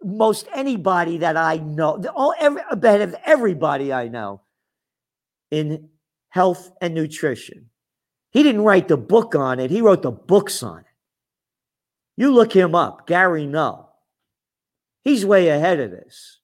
most 0.03 0.47
anybody 0.53 1.17
that 1.19 1.37
I 1.37 1.57
know, 1.57 2.01
all 2.15 2.33
every, 2.39 2.61
ahead 2.69 3.01
of 3.01 3.15
everybody 3.25 3.93
I 3.93 4.09
know 4.09 4.41
in 5.49 5.89
health 6.29 6.71
and 6.81 6.93
nutrition. 6.93 7.69
He 8.31 8.43
didn't 8.43 8.63
write 8.63 8.87
the 8.87 8.97
book 8.97 9.35
on 9.35 9.59
it, 9.59 9.71
he 9.71 9.81
wrote 9.81 10.01
the 10.01 10.11
books 10.11 10.63
on 10.63 10.79
it. 10.79 10.85
You 12.17 12.31
look 12.31 12.53
him 12.53 12.75
up, 12.75 13.07
Gary 13.07 13.45
Null. 13.45 13.89
He's 15.03 15.25
way 15.25 15.49
ahead 15.49 15.79
of 15.79 15.91
this. 15.91 16.39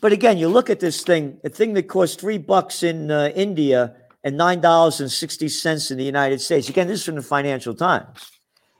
But 0.00 0.12
again, 0.12 0.36
you 0.36 0.48
look 0.48 0.68
at 0.68 0.80
this 0.80 1.02
thing, 1.02 1.38
a 1.44 1.48
thing 1.48 1.74
that 1.74 1.84
costs 1.84 2.16
three 2.16 2.38
bucks 2.38 2.82
in 2.82 3.10
uh, 3.10 3.30
India 3.36 3.94
and 4.24 4.38
$9.60 4.38 5.90
in 5.90 5.96
the 5.98 6.04
United 6.04 6.40
States. 6.40 6.68
Again, 6.68 6.86
this 6.86 7.00
is 7.00 7.06
from 7.06 7.16
the 7.16 7.22
Financial 7.22 7.74
Times. 7.74 8.30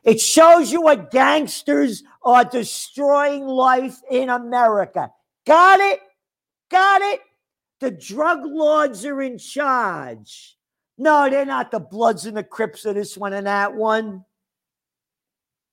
It 0.05 0.21
shows 0.21 0.73
you 0.73 0.83
what 0.83 1.11
gangsters 1.11 2.03
are 2.25 2.45
destroying 2.45 3.47
life 3.47 3.97
in 4.11 4.29
America. 4.29 5.11
Got 5.47 5.81
it? 5.81 6.01
Got 6.71 7.03
it? 7.03 7.21
The 7.81 7.91
drug 7.91 8.45
lords 8.45 9.05
are 9.05 9.23
in 9.23 9.39
charge. 9.39 10.57
No, 10.99 11.29
they're 11.29 11.45
not 11.45 11.71
the 11.71 11.81
Bloods 11.81 12.27
and 12.27 12.37
the 12.37 12.45
Crips 12.45 12.85
of 12.85 12.95
this 12.95 13.17
one 13.17 13.33
and 13.33 13.47
that 13.47 13.75
one. 13.75 14.25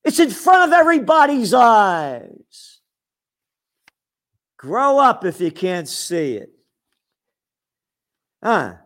It's 0.04 0.20
in 0.20 0.30
front 0.30 0.72
of 0.72 0.80
everybody's 0.80 1.54
eyes. 1.54 2.80
Grow 4.58 4.98
up 4.98 5.24
if 5.26 5.40
you 5.40 5.52
can't 5.52 5.88
see 5.88 6.36
it. 6.36 6.52
Ah, 8.42 8.80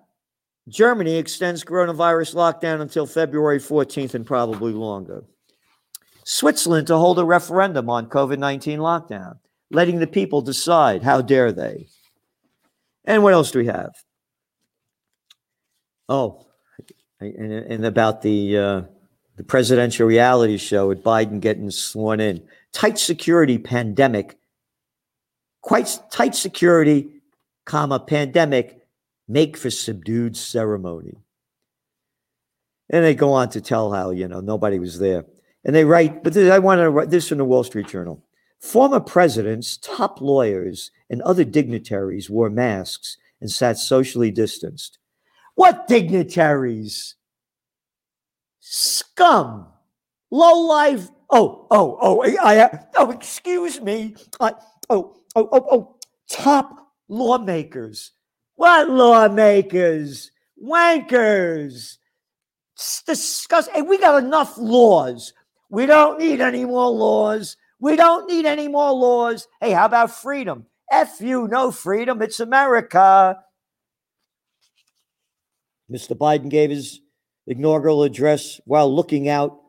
Germany 0.70 1.18
extends 1.18 1.64
coronavirus 1.64 2.36
lockdown 2.36 2.82
until 2.82 3.06
February 3.06 3.60
14th 3.60 4.14
and 4.14 4.26
probably 4.26 4.72
longer. 4.72 5.26
Switzerland 6.26 6.88
to 6.88 6.98
hold 6.98 7.20
a 7.20 7.26
referendum 7.26 7.90
on 7.90 8.08
COVID 8.08 8.40
19 8.40 8.80
lockdown, 8.80 9.40
letting 9.72 10.00
the 10.00 10.08
people 10.08 10.42
decide. 10.42 11.04
How 11.04 11.22
dare 11.22 11.52
they? 11.52 11.88
And 13.06 13.24
what 13.24 13.34
else 13.34 13.52
do 13.52 13.60
we 13.60 13.66
have? 13.66 13.92
Oh, 16.08 16.46
and, 17.20 17.52
and 17.52 17.86
about 17.86 18.22
the 18.22 18.58
uh, 18.58 18.82
the 19.36 19.44
presidential 19.44 20.08
reality 20.08 20.58
show 20.58 20.88
with 20.88 21.04
Biden 21.04 21.40
getting 21.40 21.72
sworn 21.72 22.20
in. 22.20 22.42
Tight 22.72 22.98
security 22.98 23.58
pandemic, 23.58 24.38
quite 25.62 26.00
tight 26.12 26.36
security, 26.36 27.08
comma 27.66 28.00
pandemic, 28.00 28.83
make 29.28 29.58
for 29.58 29.70
subdued 29.70 30.36
ceremony. 30.38 31.16
And 32.90 33.04
they 33.04 33.16
go 33.16 33.34
on 33.34 33.50
to 33.50 33.62
tell 33.62 33.92
how 33.92 34.12
you 34.12 34.28
know 34.28 34.42
nobody 34.42 34.80
was 34.80 35.00
there. 35.00 35.26
And 35.66 35.76
they 35.76 35.86
write, 35.86 36.24
but 36.24 36.34
this, 36.34 36.52
I 36.52 36.60
want 36.60 36.80
to 36.80 36.90
write 36.90 37.10
this 37.10 37.30
from 37.30 37.38
the 37.38 37.46
Wall 37.46 37.64
Street 37.64 37.88
Journal. 37.88 38.24
Former 38.60 39.00
presidents, 39.00 39.78
top 39.78 40.22
lawyers, 40.22 40.92
and 41.10 41.22
other 41.22 41.44
dignitaries 41.44 42.30
wore 42.30 42.50
masks 42.50 43.18
and 43.42 43.52
sat 43.52 43.78
socially 43.78 44.32
distanced. 44.32 45.00
What 45.56 45.88
dignitaries? 45.88 47.16
Scum, 48.60 49.68
low 50.32 50.62
life. 50.62 51.10
Oh, 51.30 51.68
oh, 51.72 51.98
oh, 52.02 52.24
I, 52.24 52.64
I 52.64 52.80
oh, 52.98 53.12
excuse 53.12 53.82
me. 53.82 54.16
I, 54.40 54.54
oh, 54.90 55.18
oh, 55.36 55.50
oh, 55.52 55.68
oh, 55.72 55.96
top 56.30 56.88
lawmakers. 57.10 58.12
What 58.56 58.90
lawmakers? 58.90 60.32
Wankers. 60.62 61.98
Discuss. 63.06 63.68
Hey, 63.68 63.82
we 63.82 63.98
got 63.98 64.24
enough 64.24 64.58
laws. 64.58 65.34
We 65.70 65.86
don't 65.86 66.20
need 66.20 66.42
any 66.42 66.66
more 66.66 66.90
laws. 66.90 67.58
We 67.80 67.96
don't 67.96 68.28
need 68.28 68.46
any 68.46 68.68
more 68.68 68.92
laws. 68.92 69.48
Hey, 69.60 69.72
how 69.72 69.86
about 69.86 70.12
freedom? 70.12 70.66
F 70.92 71.20
you, 71.20 71.48
no 71.48 71.72
freedom. 71.72 72.22
It's 72.22 72.40
America. 72.40 73.40
Mr. 75.92 76.16
Biden 76.18 76.50
gave 76.50 76.70
his 76.70 77.02
inaugural 77.48 78.04
address 78.04 78.62
while 78.66 78.94
looking 78.94 79.28
out 79.28 79.60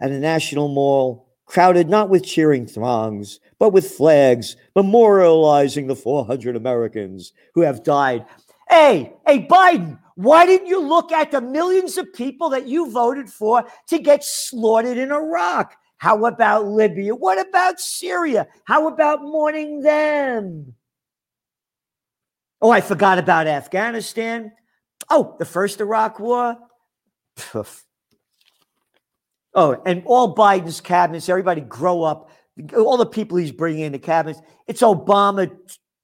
at 0.00 0.10
a 0.10 0.18
national 0.18 0.68
mall 0.68 1.29
crowded 1.50 1.88
not 1.88 2.08
with 2.08 2.24
cheering 2.24 2.64
throngs, 2.64 3.40
but 3.58 3.72
with 3.72 3.90
flags 3.90 4.56
memorializing 4.76 5.88
the 5.88 5.96
400 5.96 6.54
Americans 6.54 7.32
who 7.54 7.62
have 7.62 7.82
died. 7.82 8.24
Hey, 8.68 9.12
hey, 9.26 9.48
Biden, 9.48 9.98
why 10.14 10.46
didn't 10.46 10.68
you 10.68 10.80
look 10.80 11.10
at 11.10 11.32
the 11.32 11.40
millions 11.40 11.98
of 11.98 12.12
people 12.14 12.50
that 12.50 12.68
you 12.68 12.88
voted 12.88 13.28
for 13.28 13.64
to 13.88 13.98
get 13.98 14.22
slaughtered 14.22 14.96
in 14.96 15.10
Iraq? 15.10 15.76
How 15.98 16.24
about 16.26 16.66
Libya? 16.66 17.16
What 17.16 17.44
about 17.44 17.80
Syria? 17.80 18.46
How 18.64 18.86
about 18.86 19.22
mourning 19.22 19.80
them? 19.80 20.74
Oh, 22.62 22.70
I 22.70 22.80
forgot 22.80 23.18
about 23.18 23.48
Afghanistan. 23.48 24.52
Oh, 25.08 25.34
the 25.40 25.44
first 25.44 25.80
Iraq 25.80 26.20
war. 26.20 26.56
Oh, 29.54 29.80
and 29.84 30.02
all 30.06 30.34
Biden's 30.34 30.80
cabinets, 30.80 31.28
everybody 31.28 31.60
grow 31.60 32.02
up. 32.02 32.30
All 32.76 32.96
the 32.96 33.06
people 33.06 33.38
he's 33.38 33.52
bringing 33.52 33.82
in 33.82 33.92
the 33.92 33.98
cabinets. 33.98 34.40
It's 34.66 34.82
Obama 34.82 35.48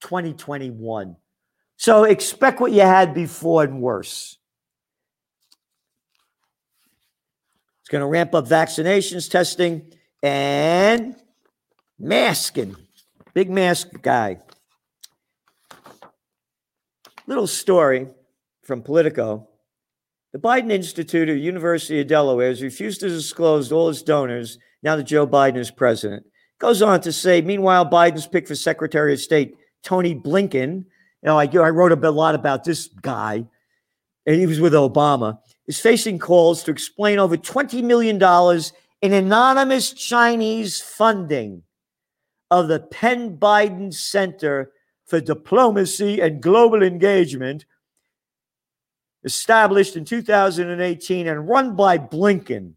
2021. 0.01 1.15
So 1.77 2.03
expect 2.03 2.59
what 2.59 2.71
you 2.71 2.81
had 2.81 3.13
before 3.13 3.63
and 3.63 3.81
worse. 3.81 4.37
It's 7.81 7.89
going 7.89 8.01
to 8.01 8.07
ramp 8.07 8.35
up 8.35 8.47
vaccinations, 8.47 9.29
testing, 9.29 9.93
and 10.21 11.15
masking. 11.97 12.75
Big 13.33 13.49
mask 13.49 13.89
guy. 14.01 14.39
Little 17.27 17.47
story 17.47 18.07
from 18.63 18.81
Politico. 18.81 19.47
The 20.37 20.47
Biden 20.47 20.71
Institute 20.71 21.29
of 21.29 21.37
University 21.39 21.99
of 21.99 22.05
Delaware 22.05 22.49
has 22.49 22.61
refused 22.61 22.99
to 22.99 23.09
disclose 23.09 23.71
all 23.71 23.89
its 23.89 24.03
donors 24.03 24.59
now 24.83 24.95
that 24.95 25.05
Joe 25.05 25.25
Biden 25.25 25.57
is 25.57 25.71
president. 25.71 26.27
Goes 26.59 26.83
on 26.83 27.01
to 27.01 27.11
say, 27.11 27.41
meanwhile, 27.41 27.89
Biden's 27.89 28.27
pick 28.27 28.47
for 28.47 28.53
Secretary 28.53 29.13
of 29.13 29.19
State, 29.19 29.55
Tony 29.81 30.13
Blinken, 30.13 30.75
you 30.75 30.85
know, 31.23 31.39
I, 31.39 31.45
I 31.45 31.71
wrote 31.71 31.91
a 31.91 32.11
lot 32.11 32.35
about 32.35 32.63
this 32.63 32.87
guy, 33.01 33.47
and 34.27 34.35
he 34.35 34.45
was 34.45 34.59
with 34.59 34.73
Obama, 34.73 35.39
is 35.65 35.79
facing 35.79 36.19
calls 36.19 36.61
to 36.65 36.71
explain 36.71 37.17
over 37.17 37.35
$20 37.35 37.81
million 37.81 38.17
in 39.01 39.13
anonymous 39.13 39.91
Chinese 39.91 40.79
funding 40.79 41.63
of 42.51 42.67
the 42.67 42.81
Penn 42.81 43.39
Biden 43.39 43.91
Center 43.91 44.71
for 45.07 45.19
Diplomacy 45.19 46.21
and 46.21 46.43
Global 46.43 46.83
Engagement, 46.83 47.65
established 49.27 49.95
in 49.95 50.05
2018 50.05 51.27
and 51.27 51.47
run 51.47 51.75
by 51.75 51.97
Blinken. 51.99 52.73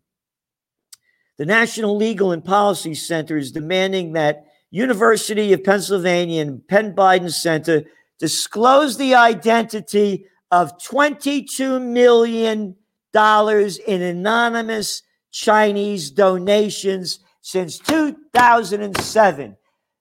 The 1.39 1.47
National 1.47 1.97
Legal 1.97 2.33
and 2.33 2.45
Policy 2.45 2.95
Center 2.95 3.39
is 3.39 3.53
demanding 3.53 4.13
that 4.13 4.45
University 4.71 5.55
of 5.55 5.65
Pennsylvania 5.65 6.43
and 6.43 6.67
Penn 6.69 6.95
Biden 6.95 7.33
Center 7.33 7.85
disclose 8.19 8.99
the 8.99 9.15
identity 9.15 10.27
of 10.51 10.77
$22 10.79 11.81
million 11.81 12.77
in 13.15 14.03
anonymous 14.03 15.03
Chinese 15.31 16.11
donations 16.11 17.21
since 17.41 17.79
2007. 17.79 19.57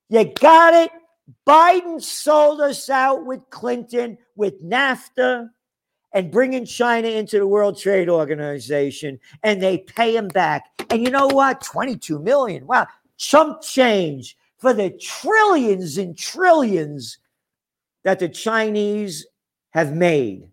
You 0.09 0.33
got 0.41 0.73
it? 0.73 0.91
Biden 1.47 2.01
sold 2.01 2.59
us 2.59 2.89
out 2.89 3.25
with 3.25 3.41
Clinton, 3.49 4.17
with 4.35 4.61
NAFTA, 4.63 5.49
and 6.11 6.31
bringing 6.31 6.65
China 6.65 7.07
into 7.07 7.37
the 7.37 7.47
World 7.47 7.77
Trade 7.77 8.09
Organization, 8.09 9.19
and 9.43 9.61
they 9.61 9.79
pay 9.79 10.15
him 10.15 10.27
back. 10.27 10.65
And 10.89 11.03
you 11.03 11.11
know 11.11 11.27
what? 11.27 11.61
22 11.61 12.19
million. 12.19 12.65
Wow. 12.65 12.87
Chump 13.17 13.61
change 13.61 14.37
for 14.57 14.73
the 14.73 14.89
trillions 14.91 15.97
and 15.97 16.17
trillions 16.17 17.17
that 18.03 18.19
the 18.19 18.29
Chinese 18.29 19.25
have 19.71 19.93
made. 19.93 20.49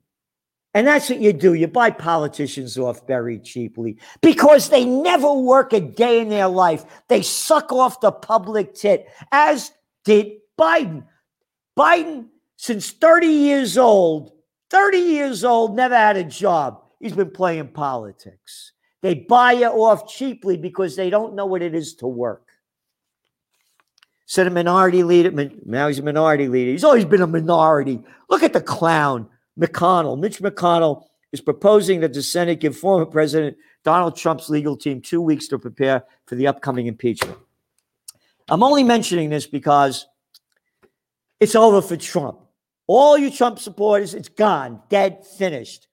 And 0.75 0.87
that's 0.87 1.09
what 1.09 1.21
you 1.21 1.33
do. 1.33 1.55
You 1.55 1.69
buy 1.69 1.91
politicians 1.91 2.77
off 2.77 3.07
very 3.07 3.39
cheaply 3.39 3.97
because 4.21 4.69
they 4.69 4.85
never 4.85 5.33
work 5.33 5.73
a 5.73 5.81
day 5.81 6.21
in 6.21 6.29
their 6.29 6.49
life. 6.49 6.85
They 7.09 7.23
suck 7.23 7.73
off 7.73 8.03
the 8.03 8.13
public 8.13 8.75
tit, 8.75 9.09
as 9.33 9.73
did 10.05 10.33
Biden. 10.59 11.05
Biden, 11.79 12.27
since 12.57 12.91
30 12.91 13.27
years 13.27 13.79
old, 13.79 14.33
30 14.71 14.99
years 14.99 15.45
old, 15.45 15.77
never 15.77 15.97
had 15.97 16.17
a 16.17 16.25
job. 16.25 16.83
He's 17.01 17.13
been 17.13 17.31
playing 17.31 17.69
politics. 17.69 18.73
They 19.03 19.15
buy 19.15 19.53
you 19.53 19.67
off 19.67 20.09
cheaply 20.09 20.57
because 20.57 20.97
they 20.97 21.11
don't 21.11 21.35
know 21.35 21.47
what 21.47 21.63
it 21.63 21.75
is 21.75 21.95
to 21.97 22.07
work 22.07 22.47
said 24.27 24.47
a 24.47 24.51
minority 24.51 25.05
leader. 25.05 25.31
Now 25.65 25.89
he's 25.89 26.01
a 26.01 26.03
minority 26.03 26.49
leader. 26.49 26.73
He's 26.73 26.85
always 26.85 27.05
been 27.05 27.23
a 27.23 27.27
minority. 27.27 28.03
Look 28.29 28.43
at 28.43 28.53
the 28.53 28.61
clown, 28.61 29.29
McConnell. 29.59 30.19
Mitch 30.19 30.41
McConnell 30.41 31.05
is 31.33 31.41
proposing 31.41 32.01
that 32.01 32.13
the 32.13 32.23
Senate 32.23 32.61
give 32.61 32.77
former 32.77 33.07
President 33.07 33.57
Donald 33.85 34.17
Trump's 34.17 34.51
legal 34.51 34.77
team 34.77 35.01
two 35.01 35.21
weeks 35.21 35.47
to 35.49 35.59
prepare 35.59 36.03
for 36.27 36.35
the 36.35 36.49
upcoming 36.49 36.89
impeachment. 36.89 37.39
I'm 38.49 38.63
only 38.63 38.83
mentioning 38.83 39.31
this 39.31 39.47
because 39.47 40.07
it's 41.39 41.55
over 41.55 41.81
for 41.81 41.97
Trump. 41.97 42.41
All 42.87 43.19
you 43.19 43.31
Trump 43.31 43.59
supporters, 43.59 44.15
it's 44.15 44.29
gone, 44.29 44.81
dead, 44.89 45.25
finished. 45.39 45.89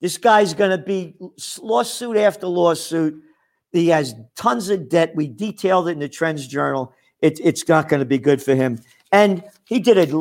This 0.00 0.18
guy's 0.18 0.54
going 0.54 0.70
to 0.70 0.78
be 0.78 1.14
lawsuit 1.60 2.16
after 2.16 2.46
lawsuit. 2.46 3.22
He 3.70 3.88
has 3.88 4.14
tons 4.36 4.68
of 4.68 4.88
debt. 4.88 5.14
We 5.14 5.28
detailed 5.28 5.88
it 5.88 5.92
in 5.92 5.98
the 5.98 6.08
Trends 6.08 6.46
Journal 6.46 6.94
it, 7.22 7.40
it's 7.42 7.66
not 7.68 7.88
going 7.88 8.00
to 8.00 8.06
be 8.06 8.18
good 8.18 8.42
for 8.42 8.54
him. 8.54 8.80
And 9.12 9.44
he 9.64 9.78
did 9.78 9.96
it. 9.96 10.14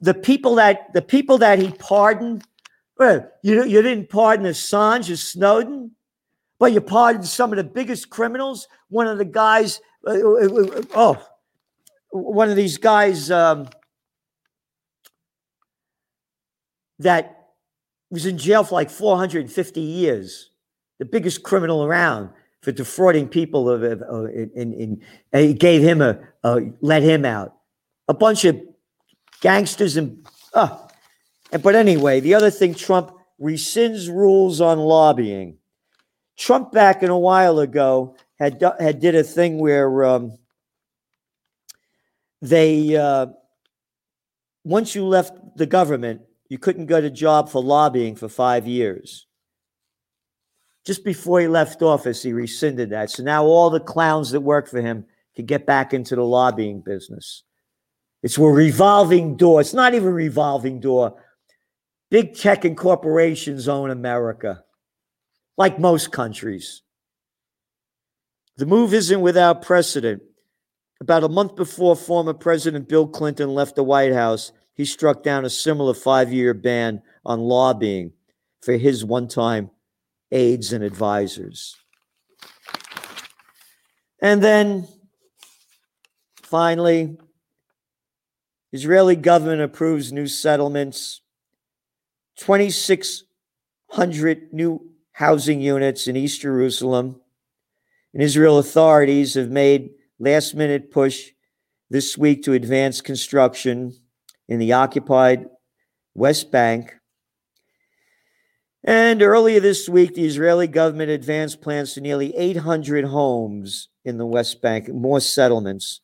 The 0.00 0.14
people 0.14 0.54
that 0.54 0.92
the 0.94 1.02
people 1.02 1.38
that 1.38 1.58
he 1.58 1.72
pardoned 1.72 2.44
Well, 2.98 3.28
you, 3.42 3.64
you 3.64 3.82
didn't 3.82 4.08
pardon 4.08 4.46
Assange 4.46 5.10
or 5.10 5.16
Snowden, 5.16 5.90
but 6.58 6.72
you 6.72 6.80
pardoned 6.80 7.26
some 7.26 7.52
of 7.52 7.56
the 7.56 7.64
biggest 7.64 8.08
criminals. 8.08 8.68
One 8.88 9.08
of 9.08 9.18
the 9.18 9.24
guys, 9.24 9.80
uh, 10.06 10.12
uh, 10.12 10.16
uh, 10.16 10.82
oh, 10.94 11.26
one 12.10 12.48
of 12.48 12.56
these 12.56 12.78
guys 12.78 13.30
um, 13.30 13.68
that 16.98 17.48
was 18.10 18.26
in 18.26 18.38
jail 18.38 18.64
for 18.64 18.74
like 18.74 18.90
450 18.90 19.80
years, 19.80 20.50
the 20.98 21.04
biggest 21.04 21.42
criminal 21.42 21.84
around 21.84 22.30
for 22.62 22.72
defrauding 22.72 23.28
people 23.28 23.68
of, 23.68 23.82
of, 23.82 24.02
of 24.02 24.30
in, 24.30 25.00
in, 25.32 25.54
gave 25.56 25.82
him 25.82 26.00
a, 26.00 26.18
a, 26.44 26.60
let 26.80 27.02
him 27.02 27.24
out. 27.24 27.54
A 28.08 28.14
bunch 28.14 28.44
of 28.44 28.60
gangsters 29.40 29.96
and 29.96 30.26
uh, 30.54 30.78
but 31.62 31.74
anyway, 31.74 32.20
the 32.20 32.34
other 32.34 32.50
thing, 32.50 32.74
Trump 32.74 33.12
rescinds 33.40 34.08
rules 34.08 34.60
on 34.60 34.78
lobbying. 34.78 35.58
Trump 36.36 36.72
back 36.72 37.02
in 37.02 37.10
a 37.10 37.18
while 37.18 37.60
ago 37.60 38.16
had 38.38 38.62
had 38.80 39.00
did 39.00 39.14
a 39.14 39.22
thing 39.22 39.58
where 39.58 40.04
um, 40.04 40.36
they 42.42 42.96
uh, 42.96 43.26
once 44.64 44.94
you 44.94 45.04
left 45.04 45.38
the 45.56 45.66
government, 45.66 46.22
you 46.54 46.58
couldn't 46.58 46.86
get 46.86 47.02
a 47.02 47.10
job 47.10 47.48
for 47.48 47.60
lobbying 47.60 48.14
for 48.14 48.28
five 48.28 48.64
years. 48.64 49.26
Just 50.86 51.04
before 51.04 51.40
he 51.40 51.48
left 51.48 51.82
office, 51.82 52.22
he 52.22 52.32
rescinded 52.32 52.90
that. 52.90 53.10
So 53.10 53.24
now 53.24 53.44
all 53.44 53.70
the 53.70 53.80
clowns 53.80 54.30
that 54.30 54.40
work 54.40 54.68
for 54.68 54.80
him 54.80 55.04
can 55.34 55.46
get 55.46 55.66
back 55.66 55.92
into 55.92 56.14
the 56.14 56.22
lobbying 56.22 56.80
business. 56.80 57.42
It's 58.22 58.38
a 58.38 58.42
revolving 58.42 59.36
door. 59.36 59.62
It's 59.62 59.74
not 59.74 59.94
even 59.94 60.06
a 60.06 60.12
revolving 60.12 60.78
door. 60.78 61.20
Big 62.08 62.36
tech 62.36 62.64
and 62.64 62.76
corporations 62.76 63.66
own 63.66 63.90
America, 63.90 64.62
like 65.56 65.80
most 65.80 66.12
countries. 66.12 66.82
The 68.58 68.66
move 68.66 68.94
isn't 68.94 69.20
without 69.20 69.62
precedent. 69.62 70.22
About 71.00 71.24
a 71.24 71.28
month 71.28 71.56
before 71.56 71.96
former 71.96 72.32
President 72.32 72.88
Bill 72.88 73.08
Clinton 73.08 73.52
left 73.52 73.74
the 73.74 73.82
White 73.82 74.12
House, 74.12 74.52
he 74.74 74.84
struck 74.84 75.22
down 75.22 75.44
a 75.44 75.50
similar 75.50 75.94
five 75.94 76.32
year 76.32 76.54
ban 76.54 77.02
on 77.24 77.38
lobbying 77.40 78.12
for 78.60 78.76
his 78.76 79.04
one 79.04 79.28
time 79.28 79.70
aides 80.32 80.72
and 80.72 80.82
advisors. 80.82 81.76
And 84.20 84.42
then 84.42 84.88
finally, 86.42 87.16
Israeli 88.72 89.14
government 89.16 89.62
approves 89.62 90.12
new 90.12 90.26
settlements 90.26 91.20
2,600 92.38 94.52
new 94.52 94.90
housing 95.12 95.60
units 95.60 96.08
in 96.08 96.16
East 96.16 96.40
Jerusalem. 96.40 97.20
And 98.12 98.20
Israel 98.22 98.58
authorities 98.58 99.34
have 99.34 99.50
made 99.50 99.90
last 100.18 100.54
minute 100.54 100.90
push 100.90 101.30
this 101.90 102.18
week 102.18 102.42
to 102.42 102.54
advance 102.54 103.00
construction 103.00 103.94
in 104.48 104.58
the 104.58 104.72
occupied 104.72 105.46
West 106.14 106.50
Bank. 106.50 106.94
And 108.82 109.22
earlier 109.22 109.60
this 109.60 109.88
week, 109.88 110.14
the 110.14 110.26
Israeli 110.26 110.66
government 110.66 111.10
advanced 111.10 111.62
plans 111.62 111.94
to 111.94 112.00
nearly 112.00 112.36
800 112.36 113.06
homes 113.06 113.88
in 114.04 114.18
the 114.18 114.26
West 114.26 114.60
Bank, 114.60 114.88
more 114.88 115.20
settlements. 115.20 116.00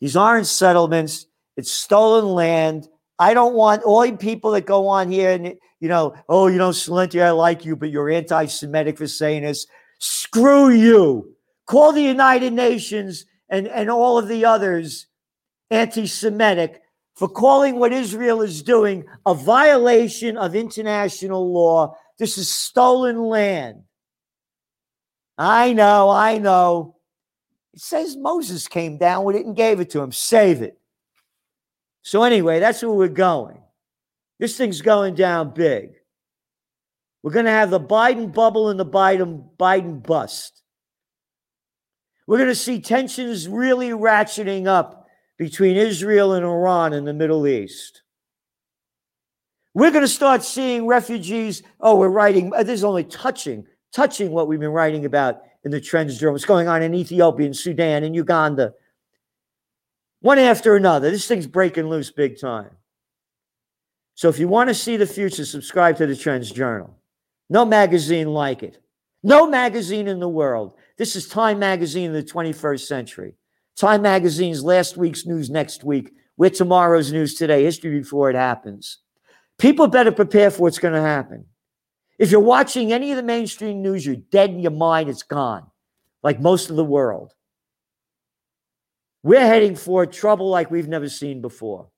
These 0.00 0.16
aren't 0.16 0.46
settlements, 0.46 1.26
it's 1.56 1.70
stolen 1.70 2.26
land. 2.26 2.88
I 3.18 3.34
don't 3.34 3.54
want 3.54 3.82
all 3.82 4.04
you 4.04 4.16
people 4.16 4.52
that 4.52 4.66
go 4.66 4.88
on 4.88 5.10
here 5.10 5.30
and 5.30 5.54
you 5.82 5.88
know, 5.88 6.14
oh, 6.28 6.46
you 6.46 6.58
know, 6.58 6.70
Celente, 6.70 7.20
I 7.20 7.32
like 7.32 7.64
you, 7.64 7.74
but 7.74 7.90
you're 7.90 8.08
anti 8.08 8.46
Semitic 8.46 8.98
for 8.98 9.08
saying 9.08 9.42
this. 9.42 9.66
Screw 9.98 10.70
you. 10.70 11.34
Call 11.66 11.92
the 11.92 12.02
United 12.02 12.52
Nations 12.52 13.26
and, 13.48 13.66
and 13.66 13.90
all 13.90 14.16
of 14.16 14.28
the 14.28 14.44
others 14.44 15.08
anti 15.72 16.06
Semitic 16.06 16.81
for 17.22 17.28
calling 17.28 17.78
what 17.78 17.92
Israel 17.92 18.42
is 18.42 18.64
doing 18.64 19.04
a 19.26 19.32
violation 19.32 20.36
of 20.36 20.56
international 20.56 21.52
law. 21.52 21.96
This 22.18 22.36
is 22.36 22.52
stolen 22.52 23.16
land. 23.16 23.84
I 25.38 25.72
know, 25.72 26.10
I 26.10 26.38
know. 26.38 26.96
It 27.74 27.80
says 27.80 28.16
Moses 28.16 28.66
came 28.66 28.98
down 28.98 29.22
with 29.22 29.36
it 29.36 29.46
and 29.46 29.54
gave 29.54 29.78
it 29.78 29.90
to 29.90 30.00
him. 30.00 30.10
Save 30.10 30.62
it. 30.62 30.76
So, 32.02 32.24
anyway, 32.24 32.58
that's 32.58 32.82
where 32.82 32.90
we're 32.90 33.06
going. 33.06 33.62
This 34.40 34.56
thing's 34.56 34.82
going 34.82 35.14
down 35.14 35.54
big. 35.54 35.90
We're 37.22 37.30
going 37.30 37.44
to 37.44 37.52
have 37.52 37.70
the 37.70 37.78
Biden 37.78 38.34
bubble 38.34 38.68
and 38.68 38.80
the 38.80 38.84
Biden 38.84 39.48
Biden 39.56 40.04
bust. 40.04 40.60
We're 42.26 42.38
going 42.38 42.48
to 42.48 42.56
see 42.56 42.80
tensions 42.80 43.48
really 43.48 43.90
ratcheting 43.90 44.66
up 44.66 45.01
between 45.42 45.76
Israel 45.76 46.34
and 46.34 46.44
Iran 46.44 46.92
in 46.92 47.04
the 47.04 47.12
Middle 47.12 47.48
East. 47.48 48.02
We're 49.74 49.90
going 49.90 50.04
to 50.04 50.08
start 50.08 50.44
seeing 50.44 50.86
refugees. 50.86 51.64
Oh, 51.80 51.96
we're 51.96 52.10
writing. 52.10 52.52
Uh, 52.54 52.62
this 52.62 52.78
is 52.78 52.84
only 52.84 53.02
touching, 53.02 53.66
touching 53.92 54.30
what 54.30 54.46
we've 54.46 54.60
been 54.60 54.70
writing 54.70 55.04
about 55.04 55.42
in 55.64 55.72
the 55.72 55.80
trends 55.80 56.16
journal. 56.16 56.34
What's 56.34 56.44
going 56.44 56.68
on 56.68 56.80
in 56.80 56.94
Ethiopia 56.94 57.46
and 57.46 57.56
Sudan 57.56 58.04
and 58.04 58.14
Uganda. 58.14 58.74
One 60.20 60.38
after 60.38 60.76
another. 60.76 61.10
This 61.10 61.26
thing's 61.26 61.48
breaking 61.48 61.88
loose 61.88 62.12
big 62.12 62.38
time. 62.38 62.70
So 64.14 64.28
if 64.28 64.38
you 64.38 64.46
want 64.46 64.68
to 64.68 64.74
see 64.74 64.96
the 64.96 65.06
future, 65.06 65.44
subscribe 65.44 65.96
to 65.96 66.06
the 66.06 66.14
Trends 66.14 66.52
Journal. 66.52 66.96
No 67.50 67.64
magazine 67.64 68.28
like 68.28 68.62
it. 68.62 68.78
No 69.24 69.48
magazine 69.48 70.06
in 70.06 70.20
the 70.20 70.28
world. 70.28 70.74
This 70.98 71.16
is 71.16 71.26
Time 71.26 71.58
Magazine 71.58 72.10
in 72.10 72.12
the 72.12 72.22
21st 72.22 72.86
century. 72.86 73.34
Time 73.76 74.02
Magazine's 74.02 74.62
last 74.62 74.96
week's 74.96 75.26
news 75.26 75.50
next 75.50 75.84
week. 75.84 76.12
We're 76.36 76.50
tomorrow's 76.50 77.12
news 77.12 77.34
today, 77.34 77.64
history 77.64 77.98
before 77.98 78.30
it 78.30 78.36
happens. 78.36 78.98
People 79.58 79.86
better 79.86 80.12
prepare 80.12 80.50
for 80.50 80.62
what's 80.62 80.78
going 80.78 80.94
to 80.94 81.00
happen. 81.00 81.46
If 82.18 82.30
you're 82.30 82.40
watching 82.40 82.92
any 82.92 83.10
of 83.10 83.16
the 83.16 83.22
mainstream 83.22 83.82
news, 83.82 84.04
you're 84.04 84.16
dead 84.16 84.50
in 84.50 84.60
your 84.60 84.70
mind, 84.72 85.08
it's 85.08 85.22
gone, 85.22 85.66
like 86.22 86.40
most 86.40 86.70
of 86.70 86.76
the 86.76 86.84
world. 86.84 87.32
We're 89.22 89.40
heading 89.40 89.76
for 89.76 90.04
trouble 90.04 90.48
like 90.48 90.70
we've 90.70 90.88
never 90.88 91.08
seen 91.08 91.40
before. 91.40 91.88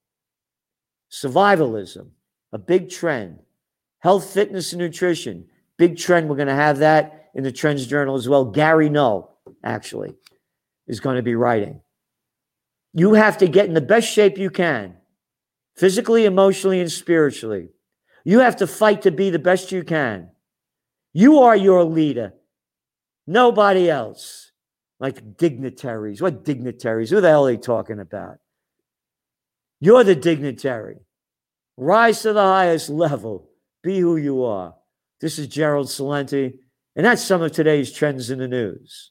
Survivalism, 1.11 2.09
a 2.53 2.59
big 2.59 2.91
trend. 2.91 3.41
Health, 4.01 4.31
fitness, 4.31 4.73
and 4.73 4.81
nutrition, 4.81 5.47
big 5.79 5.97
trend. 5.97 6.29
We're 6.29 6.37
going 6.37 6.49
to 6.49 6.55
have 6.55 6.79
that 6.79 7.31
in 7.35 7.43
the 7.43 7.53
Trends 7.53 7.87
Journal 7.87 8.17
as 8.17 8.29
well. 8.29 8.45
Gary 8.45 8.91
Null, 8.91 9.39
actually, 9.63 10.15
is 10.87 11.01
going 11.01 11.17
to 11.17 11.23
be 11.23 11.35
writing. 11.35 11.81
You 12.93 13.15
have 13.15 13.39
to 13.39 13.49
get 13.49 13.67
in 13.67 13.75
the 13.75 13.81
best 13.81 14.09
shape 14.09 14.39
you 14.39 14.51
can, 14.51 14.97
physically, 15.77 16.25
emotionally, 16.25 16.81
and 16.81 16.91
spiritually. 16.91 17.71
You 18.25 18.41
have 18.41 18.57
to 18.57 18.67
fight 18.67 19.03
to 19.03 19.11
be 19.11 19.31
the 19.31 19.39
best 19.39 19.73
you 19.73 19.83
can. 19.83 20.31
You 21.13 21.41
are 21.41 21.57
your 21.57 21.85
leader, 21.85 22.35
nobody 23.27 23.91
else. 23.91 24.53
Like 25.01 25.37
dignitaries. 25.37 26.23
What 26.23 26.45
dignitaries? 26.45 27.11
Who 27.11 27.21
the 27.21 27.29
hell 27.29 27.47
are 27.47 27.51
they 27.51 27.57
talking 27.57 27.99
about? 27.99 28.39
You're 29.81 30.05
the 30.05 30.15
dignitary. 30.15 30.99
Rise 31.77 32.23
to 32.23 32.33
the 32.33 32.41
highest 32.41 32.89
level. 32.89 33.51
Be 33.83 33.99
who 33.99 34.17
you 34.17 34.45
are. 34.45 34.77
This 35.21 35.39
is 35.39 35.49
Gerald 35.49 35.89
Celente, 35.89 36.55
and 36.95 37.05
that's 37.05 37.25
some 37.25 37.43
of 37.43 37.53
today's 37.53 37.93
trends 37.93 38.31
in 38.31 38.39
the 38.39 38.49
news. 38.49 39.11